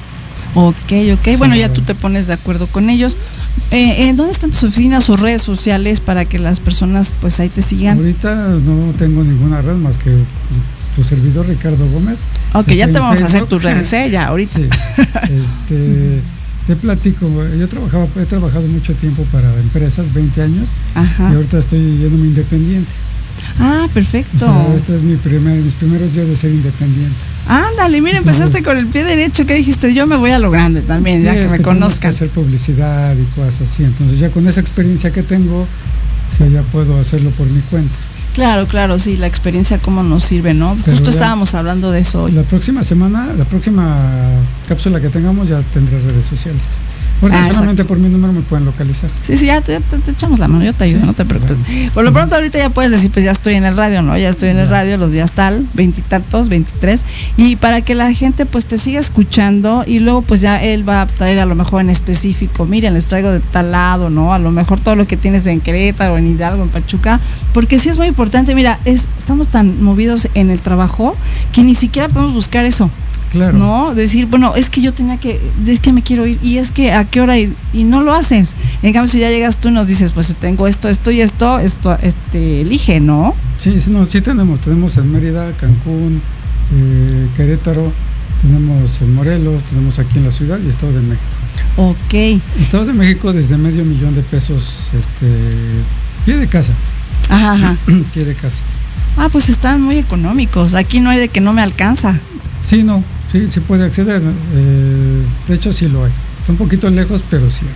[0.54, 1.38] Ok, ok.
[1.38, 3.16] Bueno, ya tú te pones de acuerdo con ellos.
[3.70, 7.48] Eh, ¿en ¿Dónde están tus oficinas o redes sociales para que las personas pues ahí
[7.48, 7.98] te sigan?
[7.98, 10.10] Ahorita no tengo ninguna red más que
[10.94, 12.18] tu servidor Ricardo Gómez.
[12.52, 14.10] Ok, ya te vamos a hacer tus redes, ¿eh?
[14.10, 14.58] Ya, ahorita.
[14.58, 14.68] Sí.
[15.24, 16.20] Este,
[16.66, 21.30] te platico, yo trabajaba, he trabajado mucho tiempo para empresas, 20 años, Ajá.
[21.30, 22.88] y ahorita estoy yéndome independiente.
[23.60, 24.38] Ah, O perfecto.
[24.46, 27.14] sea, este es mi primer, mis primeros días de ser independiente.
[27.46, 29.46] Ándale, mira, empezaste con el pie derecho.
[29.46, 29.92] ¿Qué dijiste?
[29.94, 32.00] Yo me voy a lo grande también, ya que me conozcan.
[32.00, 33.84] que hacer publicidad y cosas así.
[33.84, 37.94] Entonces ya con esa experiencia que tengo, o sea, ya puedo hacerlo por mi cuenta.
[38.34, 40.76] Claro, claro, sí, la experiencia cómo nos sirve, ¿no?
[40.84, 42.32] Pero Justo ya- estábamos hablando de eso hoy.
[42.32, 43.96] La próxima semana, la próxima
[44.66, 46.62] cápsula que tengamos ya tendré redes sociales.
[47.20, 47.88] Porque Ah, solamente exacto.
[47.88, 49.08] por mi número me pueden localizar.
[49.22, 51.24] Sí, sí, ya, te, te- te echamos la mano, yo te ayudo, Sí, no te
[51.24, 51.56] preocupes.
[51.94, 54.16] Por lo pronto ahorita ya puedes decir, pues ya estoy en el radio, ¿no?
[54.18, 57.04] Ya estoy en el radio los días tal, veintitantos, veintitrés,
[57.36, 61.02] y para que la gente pues te siga escuchando y luego pues ya él va
[61.02, 64.34] a traer a lo mejor en específico, miren, les traigo de tal lado, ¿no?
[64.34, 67.20] A lo mejor todo lo que tienes en Querétaro, en Hidalgo, en Pachuca,
[67.54, 71.16] porque sí es muy importante, mira, es, estamos tan movidos en el trabajo
[71.52, 72.90] que ni siquiera podemos buscar eso.
[73.34, 73.58] Claro.
[73.58, 73.94] ¿no?
[73.96, 76.92] Decir, bueno, es que yo tenía que, es que me quiero ir, y es que
[76.92, 78.54] a qué hora ir, y no lo haces.
[78.80, 81.58] En cambio, si ya llegas tú y nos dices, pues tengo esto, esto y esto,
[81.58, 83.34] esto, este, elige, ¿no?
[83.58, 84.60] Sí, sí, no, sí tenemos.
[84.60, 86.22] Tenemos en Mérida, Cancún,
[86.76, 87.92] eh, Querétaro,
[88.40, 91.24] tenemos en Morelos, tenemos aquí en la ciudad y Estado de México.
[91.76, 92.14] Ok.
[92.62, 95.26] Estado de México desde medio millón de pesos, este,
[96.24, 96.72] pie de casa,
[97.28, 97.76] Ajá, ajá.
[98.14, 98.62] pie de casa.
[99.16, 100.74] Ah, pues están muy económicos.
[100.74, 102.20] Aquí no hay de que no me alcanza.
[102.64, 103.02] Sí, no,
[103.34, 104.22] sí, sí puede acceder.
[104.54, 106.12] Eh, de hecho, sí lo hay.
[106.40, 107.66] Está un poquito lejos, pero sí.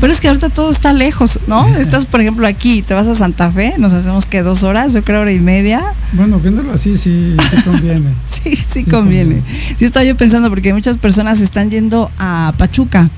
[0.00, 1.66] Pero es que ahorita todo está lejos, ¿no?
[1.74, 5.02] Estás, por ejemplo, aquí, te vas a Santa Fe, nos hacemos que dos horas, yo
[5.02, 5.82] creo hora y media.
[6.12, 8.10] Bueno, viéndolo así, sí, sí conviene.
[8.28, 9.36] Sí, sí, Sí, conviene.
[9.40, 9.76] conviene.
[9.78, 13.08] Sí, estaba yo pensando, porque muchas personas están yendo a Pachuca.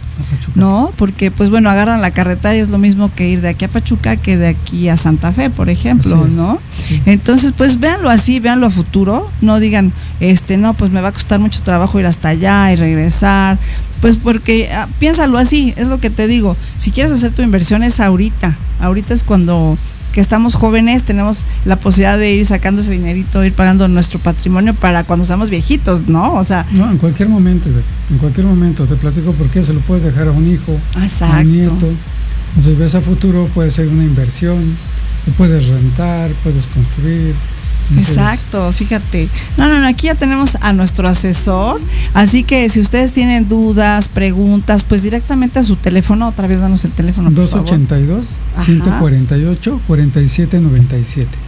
[0.55, 0.93] ¿No?
[0.97, 3.69] Porque, pues bueno, agarran la carretera y es lo mismo que ir de aquí a
[3.69, 6.59] Pachuca que de aquí a Santa Fe, por ejemplo, ¿no?
[6.77, 7.01] sí.
[7.07, 11.13] Entonces, pues véanlo así, véanlo a futuro, no digan, este, no, pues me va a
[11.13, 13.59] costar mucho trabajo ir hasta allá y regresar,
[14.01, 17.83] pues porque ah, piénsalo así, es lo que te digo, si quieres hacer tu inversión
[17.83, 19.77] es ahorita, ahorita es cuando
[20.19, 24.75] que estamos jóvenes tenemos la posibilidad de ir sacando ese dinerito, ir pagando nuestro patrimonio
[24.75, 26.35] para cuando seamos viejitos, ¿no?
[26.35, 27.69] O sea, No, en cualquier momento,
[28.11, 28.85] en cualquier momento.
[28.85, 31.37] Te platico por qué se lo puedes dejar a un hijo, a exacto.
[31.43, 31.89] un nieto.
[32.49, 34.59] Entonces, ves a futuro, puede ser una inversión,
[35.25, 37.37] lo puedes rentar, puedes construir.
[37.97, 39.29] Exacto, fíjate.
[39.57, 41.81] No, no, no, aquí ya tenemos a nuestro asesor,
[42.15, 46.85] así que si ustedes tienen dudas, preguntas, pues directamente a su teléfono, otra vez danos
[46.85, 47.67] el teléfono, por favor.
[47.67, 48.65] 282 Ajá.
[48.65, 51.39] 148 4797.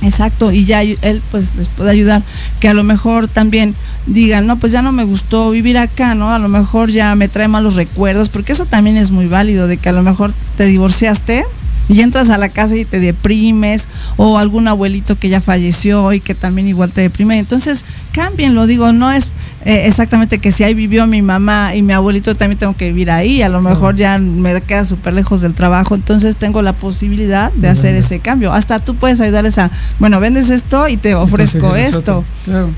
[0.00, 2.22] Exacto, y ya él pues les puede ayudar,
[2.60, 3.74] que a lo mejor también
[4.06, 6.30] digan, no, pues ya no me gustó vivir acá, ¿no?
[6.30, 9.76] A lo mejor ya me trae malos recuerdos, porque eso también es muy válido, de
[9.76, 11.44] que a lo mejor te divorciaste
[11.88, 13.86] y entras a la casa y te deprimes,
[14.16, 17.38] o algún abuelito que ya falleció y que también igual te deprime.
[17.38, 19.30] Entonces, cámbienlo, digo, no es
[19.64, 23.10] eh, exactamente que si ahí vivió mi mamá y mi abuelito también tengo que vivir
[23.10, 27.52] ahí, a lo mejor ya me queda súper lejos del trabajo, entonces tengo la posibilidad
[27.52, 28.52] de De hacer ese cambio.
[28.52, 32.24] Hasta tú puedes ayudarles a, bueno, vendes esto y te ofrezco esto.
[32.44, 32.70] Claro,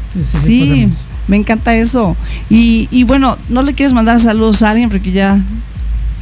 [0.45, 0.89] sí,
[1.29, 2.17] me encanta eso.
[2.49, 4.91] Y, y bueno, ¿no le quieres mandar saludos a alguien?
[4.91, 5.41] Porque ya...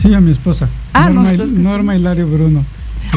[0.02, 0.68] Sí, a mi esposa.
[0.92, 1.62] Ah, Norma, escuchando.
[1.62, 2.64] Norma Hilario Bruno.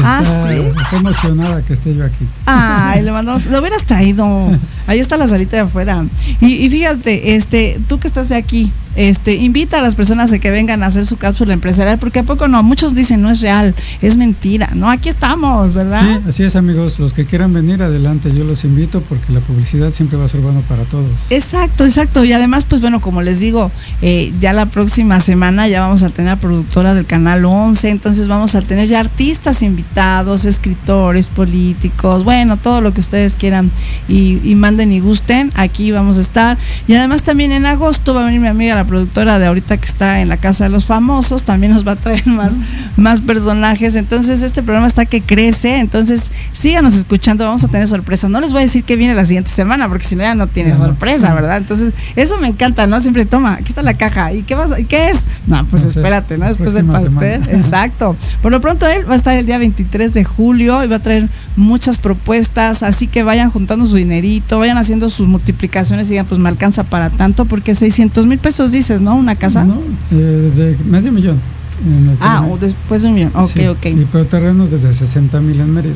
[0.02, 0.60] Ah, está, sí.
[0.82, 2.26] está emocionada que esté yo aquí.
[2.46, 4.50] Ay, le mandamos, lo hubieras traído.
[4.86, 6.04] Ahí está la salita de afuera.
[6.40, 10.38] Y, y fíjate, este, tú que estás de aquí, este, invita a las personas a
[10.38, 13.40] que vengan a hacer su cápsula empresarial, porque a poco no, muchos dicen no es
[13.40, 14.90] real, es mentira, ¿no?
[14.90, 16.00] Aquí estamos, ¿verdad?
[16.00, 19.90] Sí, así es amigos, los que quieran venir adelante, yo los invito porque la publicidad
[19.90, 21.08] siempre va a ser bueno para todos.
[21.30, 22.24] Exacto, exacto.
[22.24, 23.70] Y además, pues bueno, como les digo,
[24.02, 28.54] eh, ya la próxima semana ya vamos a tener productora del canal 11, entonces vamos
[28.54, 33.70] a tener ya artistas invitados, escritores, políticos, bueno, todo lo que ustedes quieran
[34.08, 36.58] y, y manden y gusten, aquí vamos a estar.
[36.86, 39.86] Y además también en agosto va a venir mi amiga, la productora de ahorita que
[39.86, 42.54] está en la Casa de los Famosos, también nos va a traer más,
[42.96, 43.94] más personajes.
[43.94, 48.30] Entonces este programa está que crece, entonces síganos escuchando, vamos a tener sorpresas.
[48.30, 50.46] No les voy a decir que viene la siguiente semana, porque si no ya no
[50.46, 51.58] tiene sorpresa, ¿verdad?
[51.58, 53.00] Entonces eso me encanta, ¿no?
[53.00, 54.78] Siempre toma, aquí está la caja, ¿y qué vas?
[54.78, 55.20] ¿Y qué es?
[55.46, 56.46] No, pues No sé, espérate, ¿no?
[56.46, 57.52] Después del pastel, semana.
[57.52, 58.16] exacto.
[58.40, 60.98] Por lo pronto él va a estar el día 23 de julio y va a
[61.00, 66.26] traer muchas propuestas, así que vayan juntando su dinerito, vayan haciendo sus multiplicaciones y digan,
[66.26, 69.14] pues me alcanza para tanto, porque 600 mil pesos dices, ¿no?
[69.16, 69.64] Una casa.
[69.64, 71.38] No, desde medio millón.
[71.86, 73.32] el Ah, o después de un millón.
[73.34, 73.86] Ok, Sí, ok.
[73.86, 75.94] Y por terrenos desde 60 mil en Mérida.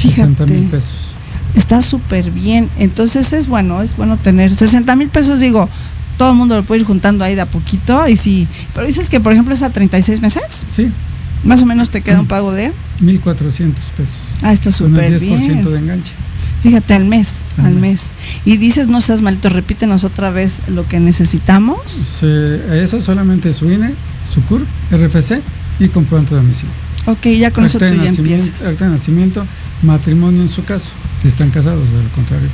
[0.00, 0.90] 60 mil Fíjate, pesos.
[1.54, 2.68] está súper bien.
[2.78, 5.68] Entonces es bueno, es bueno tener 60 mil pesos, digo,
[6.18, 8.06] todo el mundo lo puede ir juntando ahí de a poquito.
[8.08, 10.42] Y sí, pero dices que, por ejemplo, es a 36 meses,
[10.74, 10.88] Sí,
[11.44, 12.72] más o menos te queda un pago de.
[13.00, 14.12] 1400 pesos.
[14.42, 15.64] Ah, está súper el 10% bien.
[15.64, 16.10] de enganche.
[16.62, 17.80] Fíjate, al mes, Al al mes.
[17.80, 18.10] mes.
[18.44, 21.78] Y dices, no seas malito, repítenos otra vez lo que necesitamos.
[22.20, 23.92] Se- eso solamente su INE,
[24.32, 25.40] su CUR, RFC
[25.80, 26.70] y comprobante de domicilio.
[27.06, 28.62] Ok, ya con eso tú Acta ya empiezas.
[28.64, 29.44] Acta de nacimiento,
[29.82, 30.86] matrimonio en su caso,
[31.20, 32.48] si están casados, de lo contrario.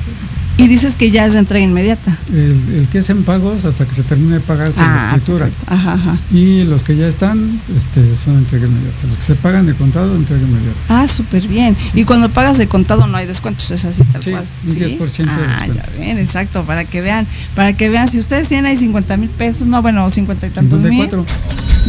[0.58, 2.16] Y dices que ya es de entrega inmediata.
[2.32, 5.44] El, el que es en pagos hasta que se termine de pagarse la escritura.
[5.46, 5.72] perfecto.
[5.72, 6.16] Ajá, ajá.
[6.32, 7.38] Y los que ya están
[7.74, 9.06] este, son entrega inmediata.
[9.08, 10.76] Los que se pagan de contado, entrega inmediata.
[10.88, 11.76] Ah, súper bien.
[11.94, 14.44] Y cuando pagas de contado no hay descuentos, es así tal Sí, cual.
[14.66, 18.48] un 10% de Ah, ya ven, exacto, para que vean, para que vean, si ustedes
[18.48, 21.24] tienen ahí 50 mil pesos, no, bueno, 50 y tantos mil, 54.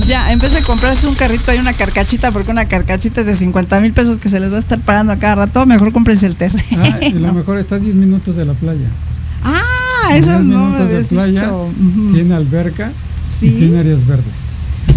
[0.08, 3.36] ya, en vez de comprarse un carrito hay una carcachita, porque una carcachita es de
[3.36, 6.28] 50 mil pesos que se les va a estar parando a cada rato, mejor cómprense
[6.28, 6.64] el terreno.
[6.78, 8.88] Ah, y lo mejor está a 10 minutos de la playa.
[9.44, 11.68] Ah, eso 10 no me de playa, dicho.
[12.14, 12.92] Tiene alberca
[13.26, 13.48] Sí.
[13.48, 14.34] y tiene áreas verdes.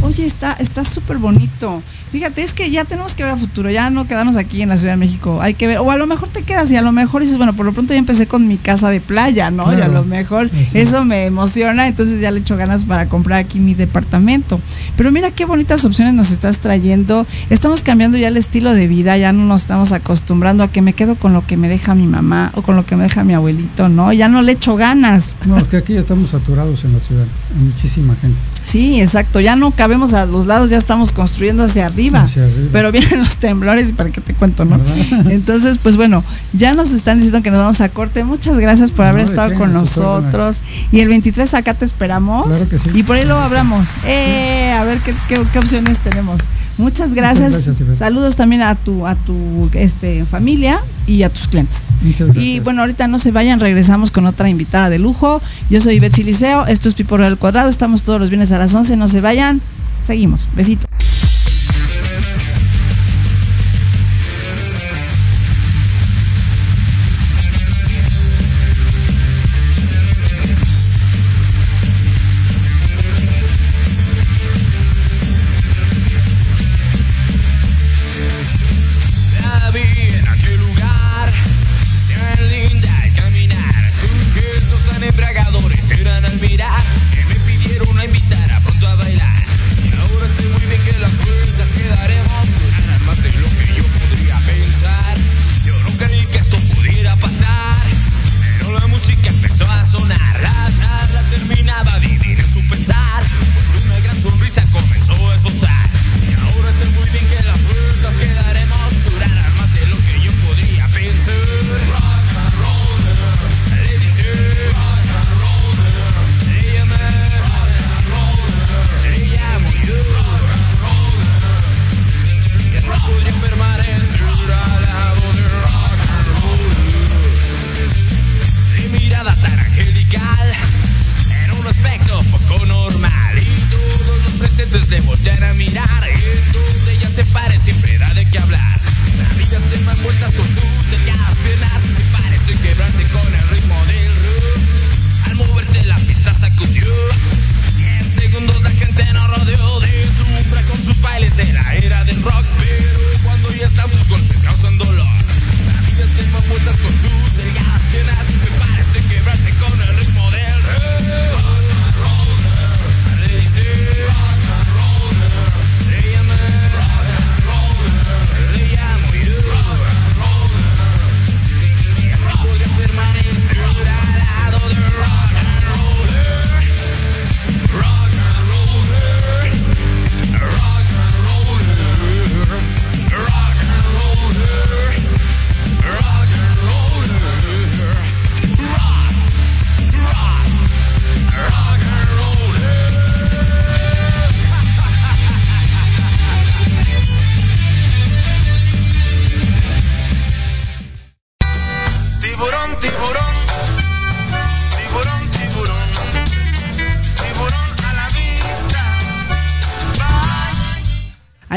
[0.02, 1.82] Oye, está está súper bonito.
[2.12, 4.76] Fíjate, es que ya tenemos que ver a futuro, ya no quedarnos aquí en la
[4.76, 5.40] Ciudad de México.
[5.40, 7.54] Hay que ver, o a lo mejor te quedas y a lo mejor dices, bueno,
[7.54, 9.72] por lo pronto ya empecé con mi casa de playa, ¿no?
[9.72, 13.60] y a lo mejor eso me emociona, entonces ya le echo ganas para comprar aquí
[13.60, 14.60] mi departamento.
[14.94, 17.26] Pero mira qué bonitas opciones nos estás trayendo.
[17.48, 20.92] Estamos cambiando ya el estilo de vida, ya no nos estamos acostumbrando a que me
[20.92, 23.32] quedo con lo que me deja mi mamá o con lo que me deja mi
[23.32, 24.12] abuelito, ¿no?
[24.12, 25.36] Ya no le echo ganas.
[25.46, 27.24] No, es que aquí ya estamos saturados en la ciudad.
[27.54, 28.36] Muchísima gente.
[28.64, 32.22] Sí, exacto, ya no cabemos a los lados, ya estamos construyendo hacia arriba.
[32.22, 32.68] Hacia arriba.
[32.72, 34.78] Pero vienen los temblores y para qué te cuento, ¿no?
[34.78, 35.30] ¿Verdad?
[35.32, 36.22] Entonces, pues bueno,
[36.52, 38.22] ya nos están diciendo que nos vamos a corte.
[38.24, 40.60] Muchas gracias por No, haber estado con nosotros.
[40.92, 42.46] Y el 23 acá te esperamos.
[42.46, 42.90] Claro que sí.
[42.94, 43.88] Y por ahí luego hablamos.
[44.06, 46.40] Eh, a ver qué, qué- qué opciones tenemos.
[46.82, 47.68] Muchas gracias.
[47.94, 51.88] Saludos también a tu a tu este familia y a tus clientes.
[52.02, 52.64] Muchas Y gracias.
[52.64, 55.40] bueno, ahorita no se vayan, regresamos con otra invitada de lujo.
[55.70, 58.74] Yo soy Betsy Liceo, esto es Pipo Real Cuadrado, estamos todos los viernes a las
[58.74, 59.60] 11, no se vayan.
[60.04, 60.48] Seguimos.
[60.56, 60.90] Besitos.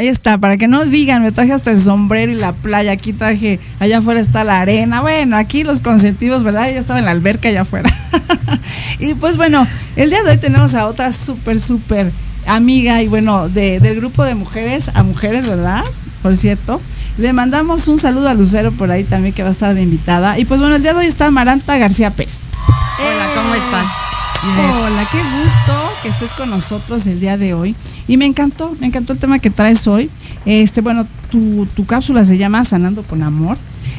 [0.05, 3.11] Ahí está, para que no digan, me traje hasta el sombrero y la playa, aquí
[3.11, 6.69] traje, allá afuera está la arena, bueno, aquí los consentidos, ¿verdad?
[6.71, 7.91] Ya estaba en la alberca allá afuera.
[8.99, 12.11] y pues bueno, el día de hoy tenemos a otra súper, súper
[12.45, 15.83] amiga y bueno, de, del grupo de mujeres a mujeres, ¿verdad?
[16.21, 16.79] Por cierto.
[17.17, 20.37] Le mandamos un saludo a Lucero por ahí también que va a estar de invitada.
[20.37, 22.41] Y pues bueno, el día de hoy está Maranta García Pérez.
[22.67, 24.04] Hola, ¿cómo estás?
[24.47, 25.73] Hola, qué gusto
[26.03, 27.75] que estés con nosotros el día de hoy.
[28.07, 30.09] Y me encantó, me encantó el tema que traes hoy.
[30.45, 33.57] Este, bueno, tu, tu cápsula se llama Sanando con Amor.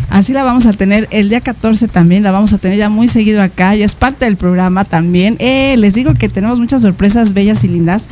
[0.09, 3.09] Así la vamos a tener el día 14 también, la vamos a tener ya muy
[3.09, 5.35] seguido acá, ya es parte del programa también.
[5.41, 8.07] Eh, les digo que tenemos muchas sorpresas bellas y lindas.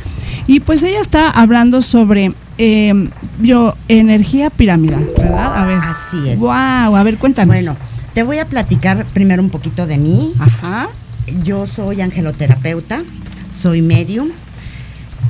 [0.45, 3.09] Y pues ella está hablando sobre eh,
[3.39, 5.57] bioenergía piramidal, ¿verdad?
[5.57, 5.79] A ver.
[5.79, 6.37] Así es.
[6.37, 6.51] Wow,
[6.97, 7.55] a ver, cuéntanos.
[7.55, 7.77] Bueno,
[8.13, 10.33] te voy a platicar primero un poquito de mí.
[10.39, 10.89] Ajá.
[11.43, 13.03] Yo soy angeloterapeuta,
[13.49, 14.29] soy medium.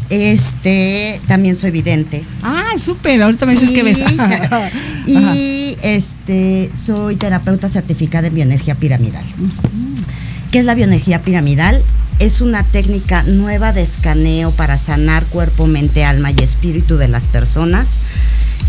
[0.09, 2.23] Este, también soy vidente.
[2.43, 3.99] Ah, súper, ahorita me dices que ves.
[5.07, 9.23] y este, soy terapeuta certificada en bioenergía piramidal.
[10.51, 11.83] ¿Qué es la bioenergía piramidal?
[12.19, 17.27] Es una técnica nueva de escaneo para sanar cuerpo, mente, alma y espíritu de las
[17.27, 17.95] personas.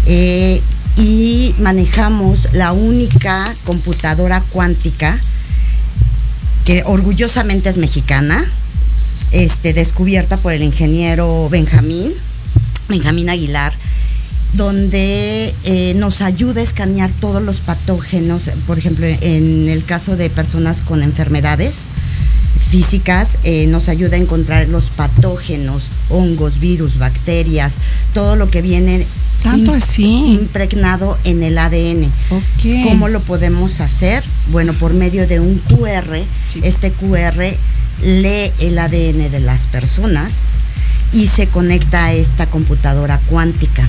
[0.07, 0.61] Eh,
[0.97, 5.19] y manejamos la única computadora cuántica
[6.67, 8.45] que orgullosamente es mexicana,
[9.31, 12.13] este, descubierta por el ingeniero Benjamín,
[12.89, 13.73] Benjamín Aguilar,
[14.55, 20.29] donde eh, nos ayuda a escanear todos los patógenos, por ejemplo, en el caso de
[20.29, 21.87] personas con enfermedades
[22.71, 27.75] físicas, eh, nos ayuda a encontrar los patógenos, hongos, virus, bacterias,
[28.13, 29.07] todo lo que viene
[29.43, 30.05] Tanto así.
[30.33, 32.11] impregnado en el ADN.
[32.85, 34.25] ¿Cómo lo podemos hacer?
[34.51, 36.19] Bueno, por medio de un QR.
[36.51, 36.61] Sí.
[36.63, 37.55] Este QR
[38.03, 40.49] lee el ADN de las personas
[41.13, 43.89] y se conecta a esta computadora cuántica.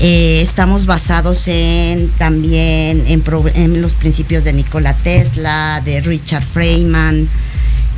[0.00, 6.44] Eh, estamos basados en también en, pro- en los principios de Nikola Tesla, de Richard
[6.44, 7.28] Feynman.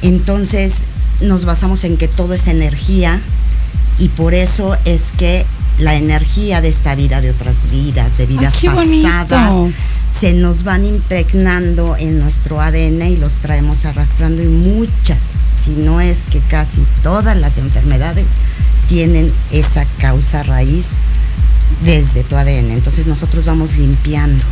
[0.02, 0.84] Entonces
[1.20, 3.20] nos basamos en que todo es energía
[3.98, 5.44] y por eso es que
[5.78, 9.08] la energía de esta vida, de otras vidas, de vidas bonito.
[9.08, 9.72] pasadas,
[10.10, 15.18] se nos van impregnando en nuestro ADN y los traemos arrastrando y muchas,
[15.62, 18.26] si no es que casi todas las enfermedades
[18.88, 20.88] tienen esa causa raíz
[21.84, 22.70] desde tu ADN.
[22.70, 24.42] Entonces nosotros vamos limpiando,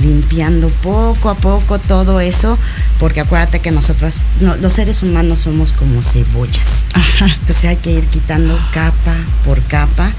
[0.00, 2.56] limpiando poco a poco todo eso,
[2.98, 6.84] porque acuérdate que nosotros, no, los seres humanos somos como cebollas.
[6.94, 7.26] Ajá.
[7.40, 10.12] Entonces hay que ir quitando capa por capa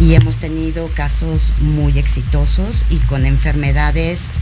[0.00, 4.40] y hemos tenido casos muy exitosos y con enfermedades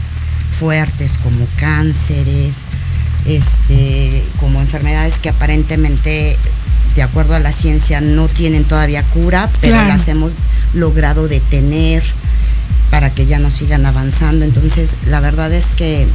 [0.59, 2.65] fuertes como cánceres,
[3.25, 6.37] este, como enfermedades que aparentemente,
[6.97, 9.87] de acuerdo a la ciencia, no tienen todavía cura, pero Claro.
[9.87, 10.33] las hemos
[10.73, 12.03] logrado detener
[12.91, 14.43] para que ya no sigan avanzando.
[14.43, 16.07] Entonces, la verdad es que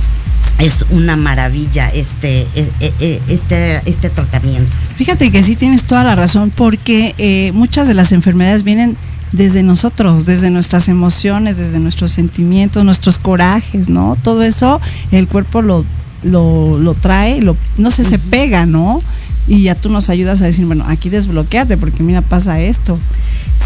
[0.58, 2.70] es una maravilla este, e-
[3.00, 4.72] e- este, este tratamiento.
[4.96, 8.96] Fíjate que sí tienes toda la razón, porque eh, muchas de las enfermedades vienen
[9.30, 14.18] desde nosotros, desde nuestras emociones, desde nuestros sentimientos, nuestros corajes, ¿no?
[14.22, 14.80] Todo eso
[15.12, 15.86] el cuerpo lo,
[16.22, 19.02] lo, lo trae, lo, no sé, se pega, ¿no?
[19.46, 22.98] Y ya tú nos ayudas a decir, bueno, aquí desbloqueate, porque mira, pasa esto.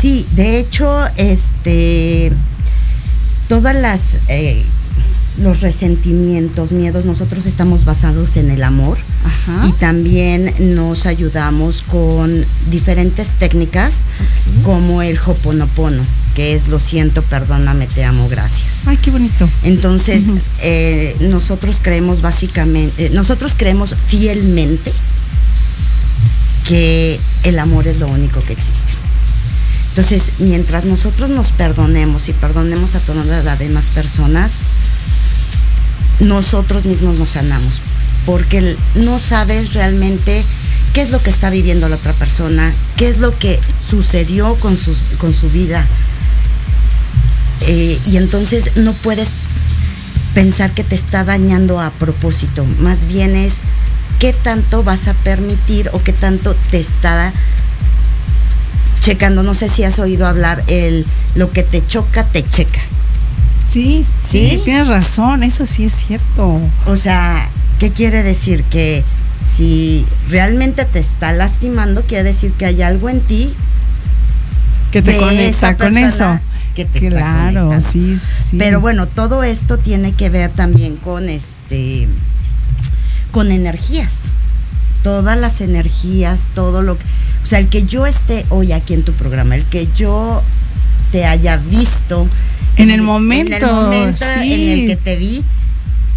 [0.01, 2.33] Sí, de hecho, este,
[3.49, 4.65] todas las eh,
[5.39, 9.67] los resentimientos, miedos, nosotros estamos basados en el amor Ajá.
[9.67, 14.03] y también nos ayudamos con diferentes técnicas
[14.63, 16.03] como el hoponopono,
[16.35, 18.87] que es lo siento, perdóname, te amo, gracias.
[18.87, 19.49] Ay, qué bonito.
[19.63, 20.25] Entonces,
[20.63, 24.93] eh, nosotros creemos básicamente, eh, nosotros creemos fielmente
[26.67, 28.93] que el amor es lo único que existe.
[29.97, 34.61] Entonces, mientras nosotros nos perdonemos y perdonemos a todas las demás personas,
[36.21, 37.81] nosotros mismos nos sanamos.
[38.27, 40.45] Porque no sabes realmente
[40.93, 44.77] qué es lo que está viviendo la otra persona, qué es lo que sucedió con
[44.77, 45.87] su, con su vida.
[47.63, 49.29] Eh, y entonces no puedes
[50.35, 52.67] pensar que te está dañando a propósito.
[52.81, 53.63] Más bien es
[54.19, 57.33] qué tanto vas a permitir o qué tanto te está
[59.01, 59.43] checando.
[59.43, 62.81] No sé si has oído hablar el lo que te choca, te checa.
[63.71, 64.61] Sí, sí, ¿Sí?
[64.65, 66.61] tienes razón, eso sí es cierto.
[66.87, 68.63] O sea, ¿qué quiere decir?
[68.65, 69.05] Que
[69.57, 73.53] si realmente te está lastimando, quiere decir que hay algo en ti
[74.93, 76.39] Que te conecta con eso.
[76.75, 77.81] que te está Claro, conectando.
[77.91, 78.19] sí,
[78.51, 78.57] sí.
[78.59, 82.09] Pero bueno, todo esto tiene que ver también con este
[83.33, 84.27] con energías.
[85.03, 87.05] Todas las energías, todo lo que
[87.47, 90.43] o sea, el que yo esté hoy aquí en tu programa, el que yo
[91.13, 92.27] te haya visto
[92.77, 94.53] En el momento, en el momento sí.
[94.53, 95.45] en el que te vi,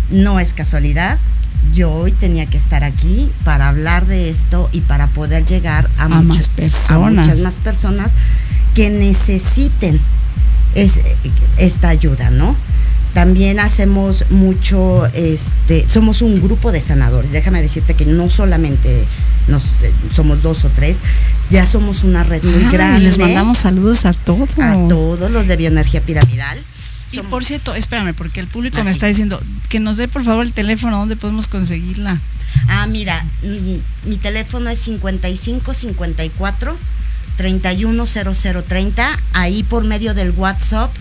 [0.10, 1.20] no es casualidad.
[1.76, 6.06] Yo hoy tenía que estar aquí para hablar de esto y para poder llegar a,
[6.06, 7.28] A muchas- más personas.
[7.28, 8.12] a muchas más personas
[8.74, 10.00] que necesiten
[10.74, 11.00] es-
[11.58, 12.56] esta ayuda, ¿no?
[13.14, 17.32] También hacemos mucho, este, somos un grupo de sanadores.
[17.32, 19.04] Déjame decirte que no solamente
[19.48, 21.00] nos, eh, somos dos o tres,
[21.50, 23.02] ya somos una red muy grande.
[23.02, 24.50] les mandamos saludos a todos.
[24.60, 26.60] a todos los de bioenergía piramidal.
[27.12, 30.46] Y por cierto, espérame, porque el público me está diciendo que nos dé por favor
[30.46, 32.20] el teléfono donde podemos conseguirla.
[32.68, 36.78] Ah, mira, mi, mi teléfono es 55 54
[37.38, 39.20] 31 0030.
[39.34, 40.92] Ahí por medio del WhatsApp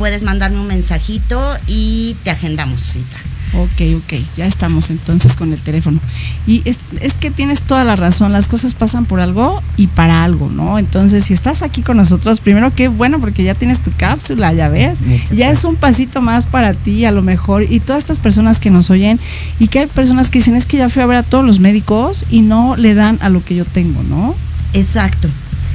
[0.00, 3.18] puedes mandarme un mensajito y te agendamos cita.
[3.52, 6.00] Ok, ok, ya estamos entonces con el teléfono.
[6.46, 10.24] Y es, es que tienes toda la razón, las cosas pasan por algo y para
[10.24, 10.78] algo, ¿no?
[10.78, 14.70] Entonces, si estás aquí con nosotros, primero qué bueno porque ya tienes tu cápsula, ya
[14.70, 18.20] ves, Muchas ya es un pasito más para ti a lo mejor y todas estas
[18.20, 19.20] personas que nos oyen
[19.58, 21.60] y que hay personas que dicen es que ya fui a ver a todos los
[21.60, 24.34] médicos y no le dan a lo que yo tengo, ¿no?
[24.72, 25.28] Exacto,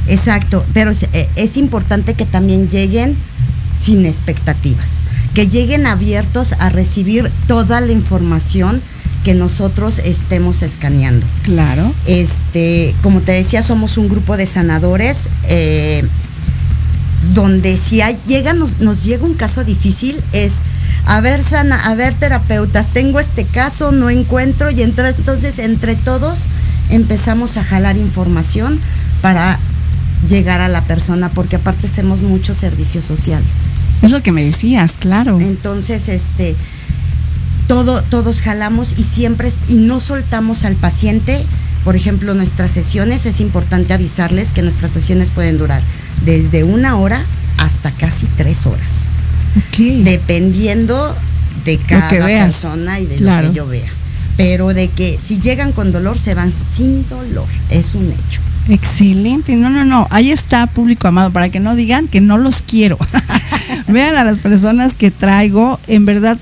[0.08, 0.66] exacto.
[0.74, 3.16] Pero es, eh, es importante que también lleguen
[3.80, 4.90] sin expectativas,
[5.34, 8.82] que lleguen abiertos a recibir toda la información
[9.24, 11.26] que nosotros estemos escaneando.
[11.44, 11.92] Claro.
[12.06, 15.30] Este, como te decía, somos un grupo de sanadores.
[15.50, 16.04] eh,
[17.34, 20.54] donde si hay, llega, nos, nos llega un caso difícil, es
[21.08, 25.96] a ver, sana, a ver, terapeutas, tengo este caso, no encuentro, y entra- entonces entre
[25.96, 26.42] todos
[26.92, 28.80] empezamos a jalar información
[29.24, 29.58] para
[30.30, 33.42] llegar a la persona, porque aparte hacemos mucho servicio social.
[34.06, 35.40] Es lo que me decías, claro.
[35.40, 36.56] Entonces, este,
[37.68, 41.44] todo, todos jalamos y siempre, y no soltamos al paciente.
[41.84, 45.82] Por ejemplo, nuestras sesiones, es importante avisarles que nuestras sesiones pueden durar
[46.26, 47.24] desde una hora
[47.58, 49.10] hasta casi tres horas,
[49.58, 49.78] Ok.
[50.04, 51.16] dependiendo
[51.64, 53.48] de cada que persona y de Claro.
[53.48, 53.90] lo que yo vea.
[54.38, 58.42] Pero de que si llegan con dolor, se van sin dolor, es un hecho.
[58.68, 62.62] Excelente, no, no, no, ahí está público amado, para que no digan que no los
[62.62, 62.98] quiero.
[63.88, 66.38] Vean a las personas que traigo, en verdad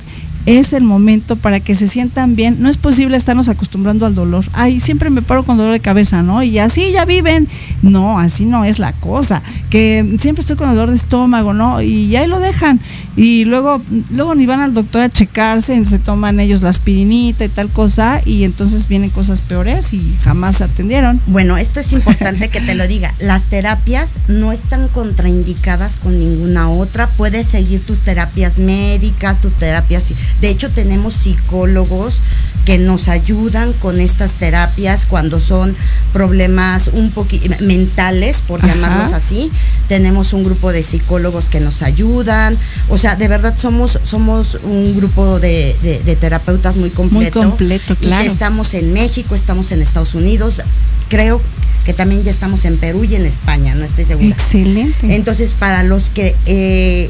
[0.45, 2.57] es el momento para que se sientan bien.
[2.59, 4.45] No es posible estarnos acostumbrando al dolor.
[4.53, 6.43] Ay, siempre me paro con dolor de cabeza, ¿no?
[6.43, 7.47] Y así ya viven.
[7.81, 9.41] No, así no es la cosa.
[9.73, 11.81] Que siempre estoy con dolor de estómago, ¿no?
[11.81, 12.79] Y ahí lo dejan.
[13.15, 17.49] Y luego, luego ni van al doctor a checarse, se toman ellos la aspirinita y
[17.49, 21.19] tal cosa, y entonces vienen cosas peores y jamás se atendieron.
[21.25, 23.15] Bueno, esto es importante que te lo diga.
[23.19, 27.07] Las terapias no están contraindicadas con ninguna otra.
[27.07, 30.13] Puedes seguir tus terapias médicas, tus terapias.
[30.39, 32.19] De hecho, tenemos psicólogos
[32.65, 35.75] que nos ayudan con estas terapias cuando son
[36.13, 38.73] problemas un poquito mentales, por Ajá.
[38.73, 39.51] llamarlos así.
[39.87, 42.57] Tenemos un grupo de psicólogos que nos ayudan.
[42.89, 47.41] O sea, de verdad somos, somos un grupo de, de- de terapeutas muy completo.
[47.41, 48.31] completo, Y claro.
[48.31, 50.61] estamos en México, estamos en Estados Unidos.
[51.09, 51.41] Creo
[51.85, 54.29] que también ya estamos en Perú y en España, no estoy segura.
[54.29, 55.15] Excelente.
[55.15, 57.09] Entonces, para los que eh,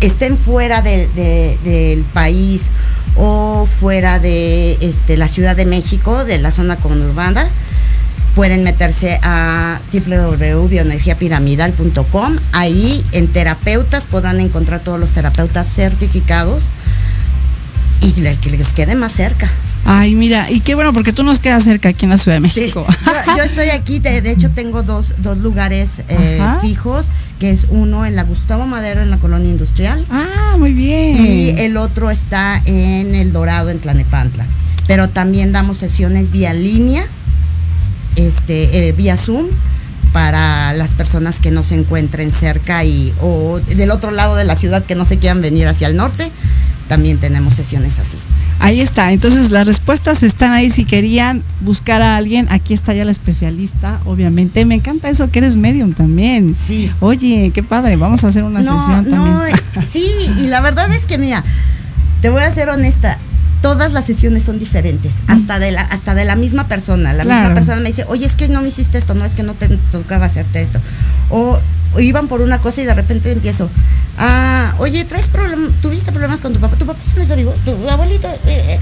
[0.00, 2.66] estén fuera de- de- del país
[3.16, 7.48] o fuera de este, la Ciudad de México, de la zona conurbana,
[8.38, 12.36] pueden meterse a www.bioenergiapiramidal.com.
[12.52, 16.66] Ahí en terapeutas podrán encontrar todos los terapeutas certificados
[18.00, 19.50] y el que les quede más cerca.
[19.84, 22.48] Ay, mira, y qué bueno, porque tú nos quedas cerca aquí en la Ciudad de
[22.48, 22.86] Sí, México.
[23.26, 27.06] yo, yo estoy aquí, de, de hecho tengo dos, dos lugares eh, fijos,
[27.40, 31.16] que es uno en la Gustavo Madero en la colonia industrial Ah, muy bien.
[31.16, 34.46] y el otro está en El Dorado en Tlanepantla.
[34.86, 37.02] Pero también damos sesiones vía línea,
[38.26, 39.46] este, eh, vía Zoom
[40.12, 44.56] para las personas que no se encuentren cerca y o del otro lado de la
[44.56, 46.30] ciudad que no se quieran venir hacia el norte,
[46.88, 48.16] también tenemos sesiones así.
[48.60, 49.12] Ahí está.
[49.12, 50.70] Entonces las respuestas están ahí.
[50.70, 54.64] Si querían buscar a alguien, aquí está ya la especialista, obviamente.
[54.64, 56.56] Me encanta eso que eres medium también.
[56.56, 56.90] Sí.
[57.00, 57.96] Oye, qué padre.
[57.96, 59.54] Vamos a hacer una sesión no, también.
[59.54, 61.44] eh, sí, y la verdad es que mira,
[62.20, 63.18] te voy a ser honesta,
[63.62, 67.12] todas las sesiones son diferentes, hasta de la, hasta de la misma persona.
[67.12, 67.40] La Claro.
[67.40, 69.54] misma persona me dice, oye, es que no me hiciste esto, no es que no
[69.54, 70.80] te tocaba hacerte esto.
[71.30, 71.58] O,
[71.94, 73.68] o iban por una cosa y de repente empiezo,
[74.18, 77.88] ah, oye, traes problem tuviste problemas con tu papá, tu papá no está vivo, tu
[77.88, 78.28] abuelito.
[78.28, 78.78] eh, eh".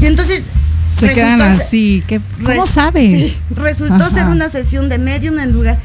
[0.00, 0.44] Y entonces
[0.92, 2.04] Se quedan resultó así.
[2.06, 3.10] ¿Qué, ¿Cómo sabes?
[3.12, 4.10] sí, resultó Ajá.
[4.14, 5.78] ser una sesión de medium en lugar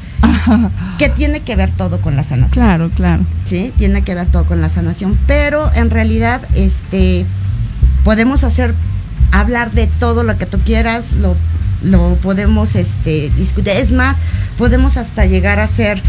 [0.98, 2.52] que tiene que ver todo con la sanación.
[2.52, 3.24] Claro, claro.
[3.44, 7.26] Sí, tiene que ver todo con la sanación, pero en realidad este
[8.06, 8.72] podemos hacer
[9.32, 11.34] hablar de todo lo que tú quieras, lo
[11.82, 13.72] lo podemos este, discutir.
[13.72, 14.16] Es más,
[14.56, 16.00] podemos hasta llegar a hacer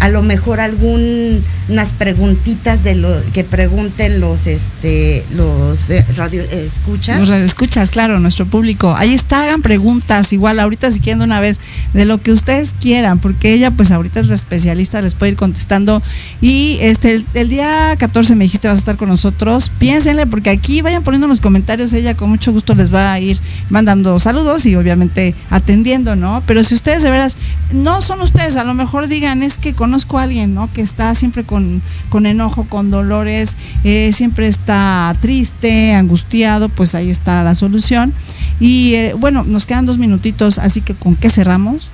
[0.00, 7.20] a lo mejor algunas preguntitas de lo que pregunten los este los eh, radio escuchas
[7.20, 8.94] Los escuchas, claro, nuestro público.
[8.96, 11.60] Ahí está, hagan preguntas, igual ahorita si quieren una vez,
[11.92, 15.36] de lo que ustedes quieran, porque ella pues ahorita es la especialista, les puede ir
[15.36, 16.02] contestando.
[16.40, 20.50] Y este el, el día 14 me dijiste vas a estar con nosotros, piénsenle, porque
[20.50, 23.38] aquí vayan poniendo en los comentarios, ella con mucho gusto les va a ir
[23.70, 26.42] mandando saludos y obviamente atendiendo, ¿no?
[26.46, 27.36] Pero si ustedes de veras,
[27.72, 30.72] no son ustedes, a lo mejor digan, es que conozco a alguien, ¿no?
[30.72, 33.54] Que está siempre con, con enojo, con dolores,
[33.84, 38.14] eh, siempre está triste, angustiado, pues ahí está la solución.
[38.60, 41.90] Y eh, bueno, nos quedan dos minutitos, así que ¿con qué cerramos?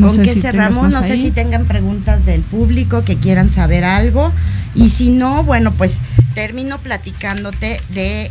[0.00, 0.92] ¿Con qué si cerramos?
[0.92, 4.32] No sé si tengan preguntas del público que quieran saber algo.
[4.76, 5.98] Y si no, bueno, pues
[6.34, 8.30] termino platicándote de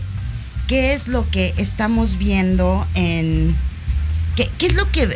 [0.68, 3.54] qué es lo que estamos viendo en.
[4.38, 5.10] ¿Qué, qué es lo que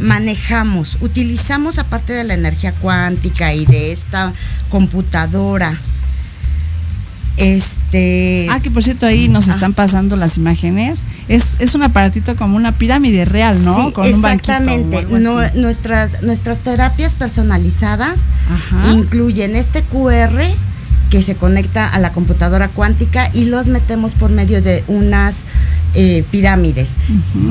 [0.00, 0.98] manejamos?
[1.00, 4.34] Utilizamos, aparte de la energía cuántica y de esta
[4.68, 5.74] computadora.
[7.36, 8.46] Este.
[8.50, 11.00] Ah, que por cierto ahí nos están pasando las imágenes.
[11.28, 13.76] Es, es un aparatito como una pirámide real, ¿no?
[13.86, 14.98] Sí, Con un exactamente.
[14.98, 18.92] algo No- nuestras, nuestras terapias personalizadas Ajá.
[18.92, 20.40] incluyen este QR
[21.10, 25.44] que se conecta a la computadora cuántica y los metemos por medio de unas
[25.94, 26.96] eh, pirámides.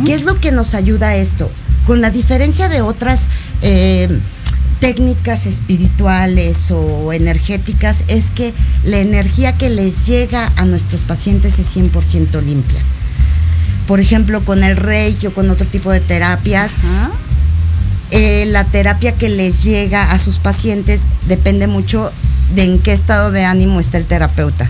[0.06, 1.50] ¿Qué es lo que nos ayuda a esto?
[1.88, 3.28] Con la diferencia de otras
[3.62, 4.10] eh,
[4.80, 8.54] técnicas espirituales o energéticas es que
[8.84, 12.82] la energía que les llega a nuestros pacientes es 100% limpia.
[13.88, 16.76] Por ejemplo, con el reiki o con otro tipo de terapias,
[18.12, 22.12] eh, la terapia que les llega a sus pacientes depende mucho
[22.56, 24.70] de en qué estado de ánimo está el terapeuta.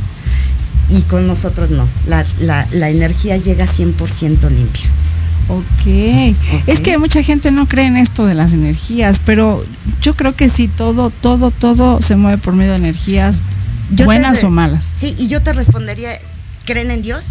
[0.89, 4.89] Y con nosotros no, la, la- la energía llega 100% limpia.
[5.49, 6.36] ok.
[6.67, 9.65] Es que mucha gente no cree en esto de las energías, pero
[10.01, 13.41] yo creo que sí, todo, todo, todo se mueve por medio de energías,
[13.93, 14.86] Yo buenas o malas.
[14.99, 16.11] Sí, y yo te respondería,
[16.65, 17.23] ¿creen en Dios?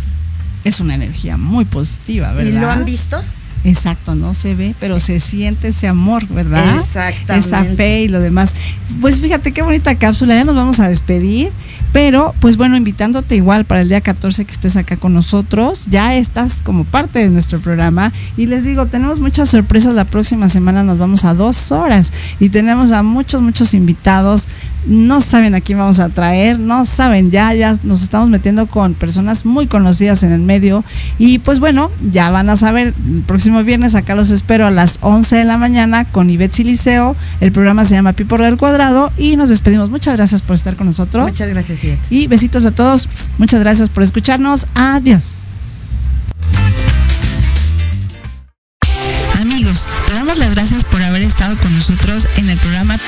[0.65, 2.51] Es una energía muy positiva, ¿verdad?
[2.51, 3.23] ¿Y lo han visto?
[3.65, 6.63] Exacto, no se ve, pero se siente ese amor, ¿verdad?
[6.79, 7.49] Exactamente.
[7.49, 8.53] Esa fe y lo demás.
[9.01, 11.51] Pues fíjate qué bonita cápsula, ya nos vamos a despedir,
[11.93, 16.15] pero pues bueno, invitándote igual para el día 14 que estés acá con nosotros, ya
[16.15, 20.83] estás como parte de nuestro programa y les digo, tenemos muchas sorpresas, la próxima semana
[20.83, 24.47] nos vamos a dos horas y tenemos a muchos, muchos invitados,
[24.87, 28.95] no saben a quién vamos a traer, no saben, ya, ya nos estamos metiendo con
[28.95, 30.85] personas muy conocidas en el medio
[31.19, 34.99] y pues bueno, ya van a saber, el próximo viernes acá los espero a las
[35.01, 39.37] 11 de la mañana con Ivette Siliceo, el programa se llama Pipo del Cuadrado y
[39.37, 41.27] nos despedimos, muchas gracias por estar con nosotros.
[41.27, 42.01] Muchas gracias, Ivette.
[42.11, 43.09] Y besitos a todos,
[43.39, 45.35] muchas gracias por escucharnos, adiós.
[49.41, 52.99] Amigos, te damos las gracias por haber estado con nosotros en el programa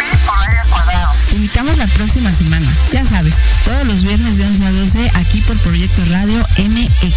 [1.28, 2.66] Te invitamos la próxima semana.
[2.92, 7.14] Ya sabes, todos los viernes de 11 a 12 aquí por Proyecto Radio MX.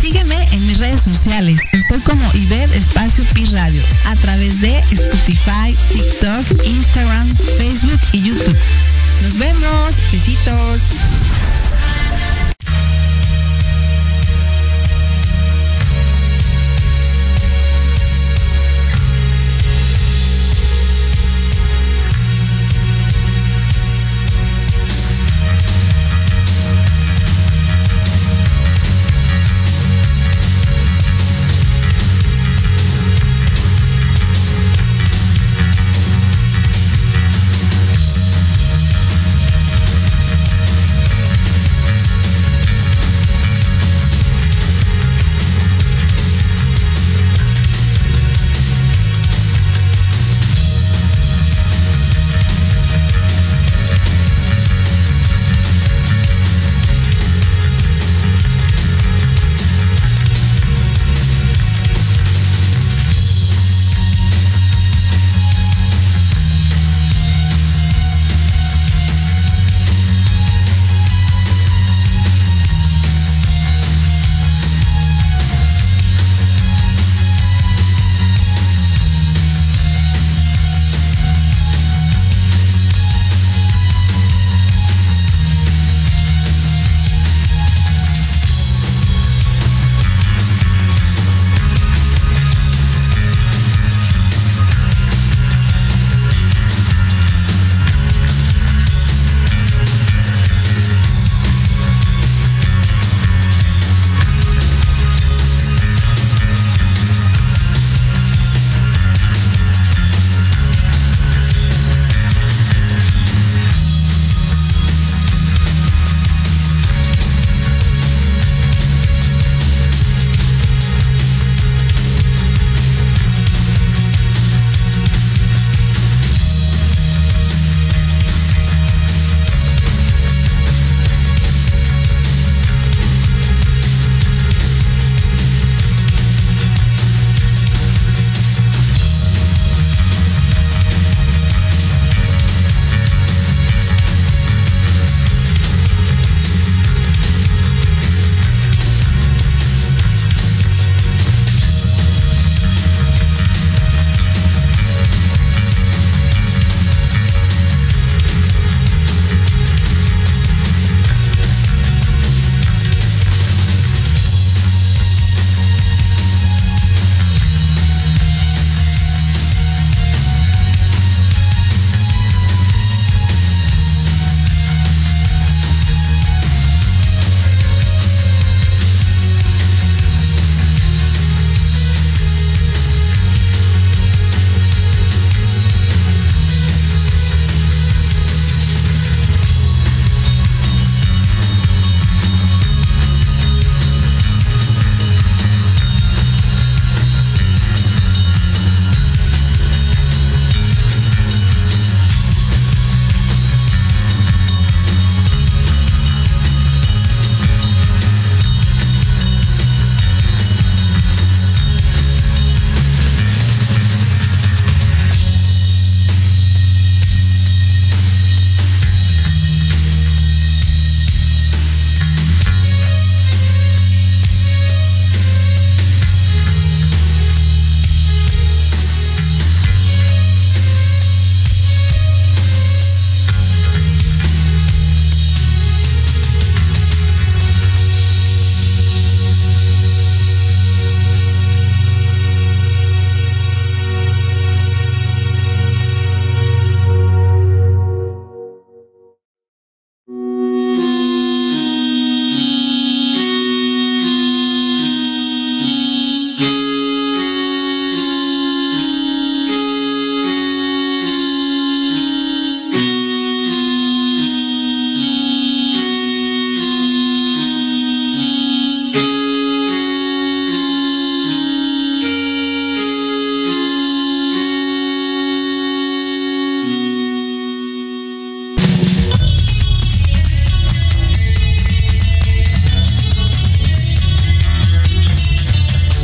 [0.00, 1.60] Sígueme en mis redes sociales.
[1.72, 7.28] Estoy como Iber Espacio Pi Radio a través de Spotify, TikTok, Instagram,
[7.58, 8.58] Facebook y YouTube.
[9.22, 9.96] Nos vemos.
[10.10, 10.80] Besitos.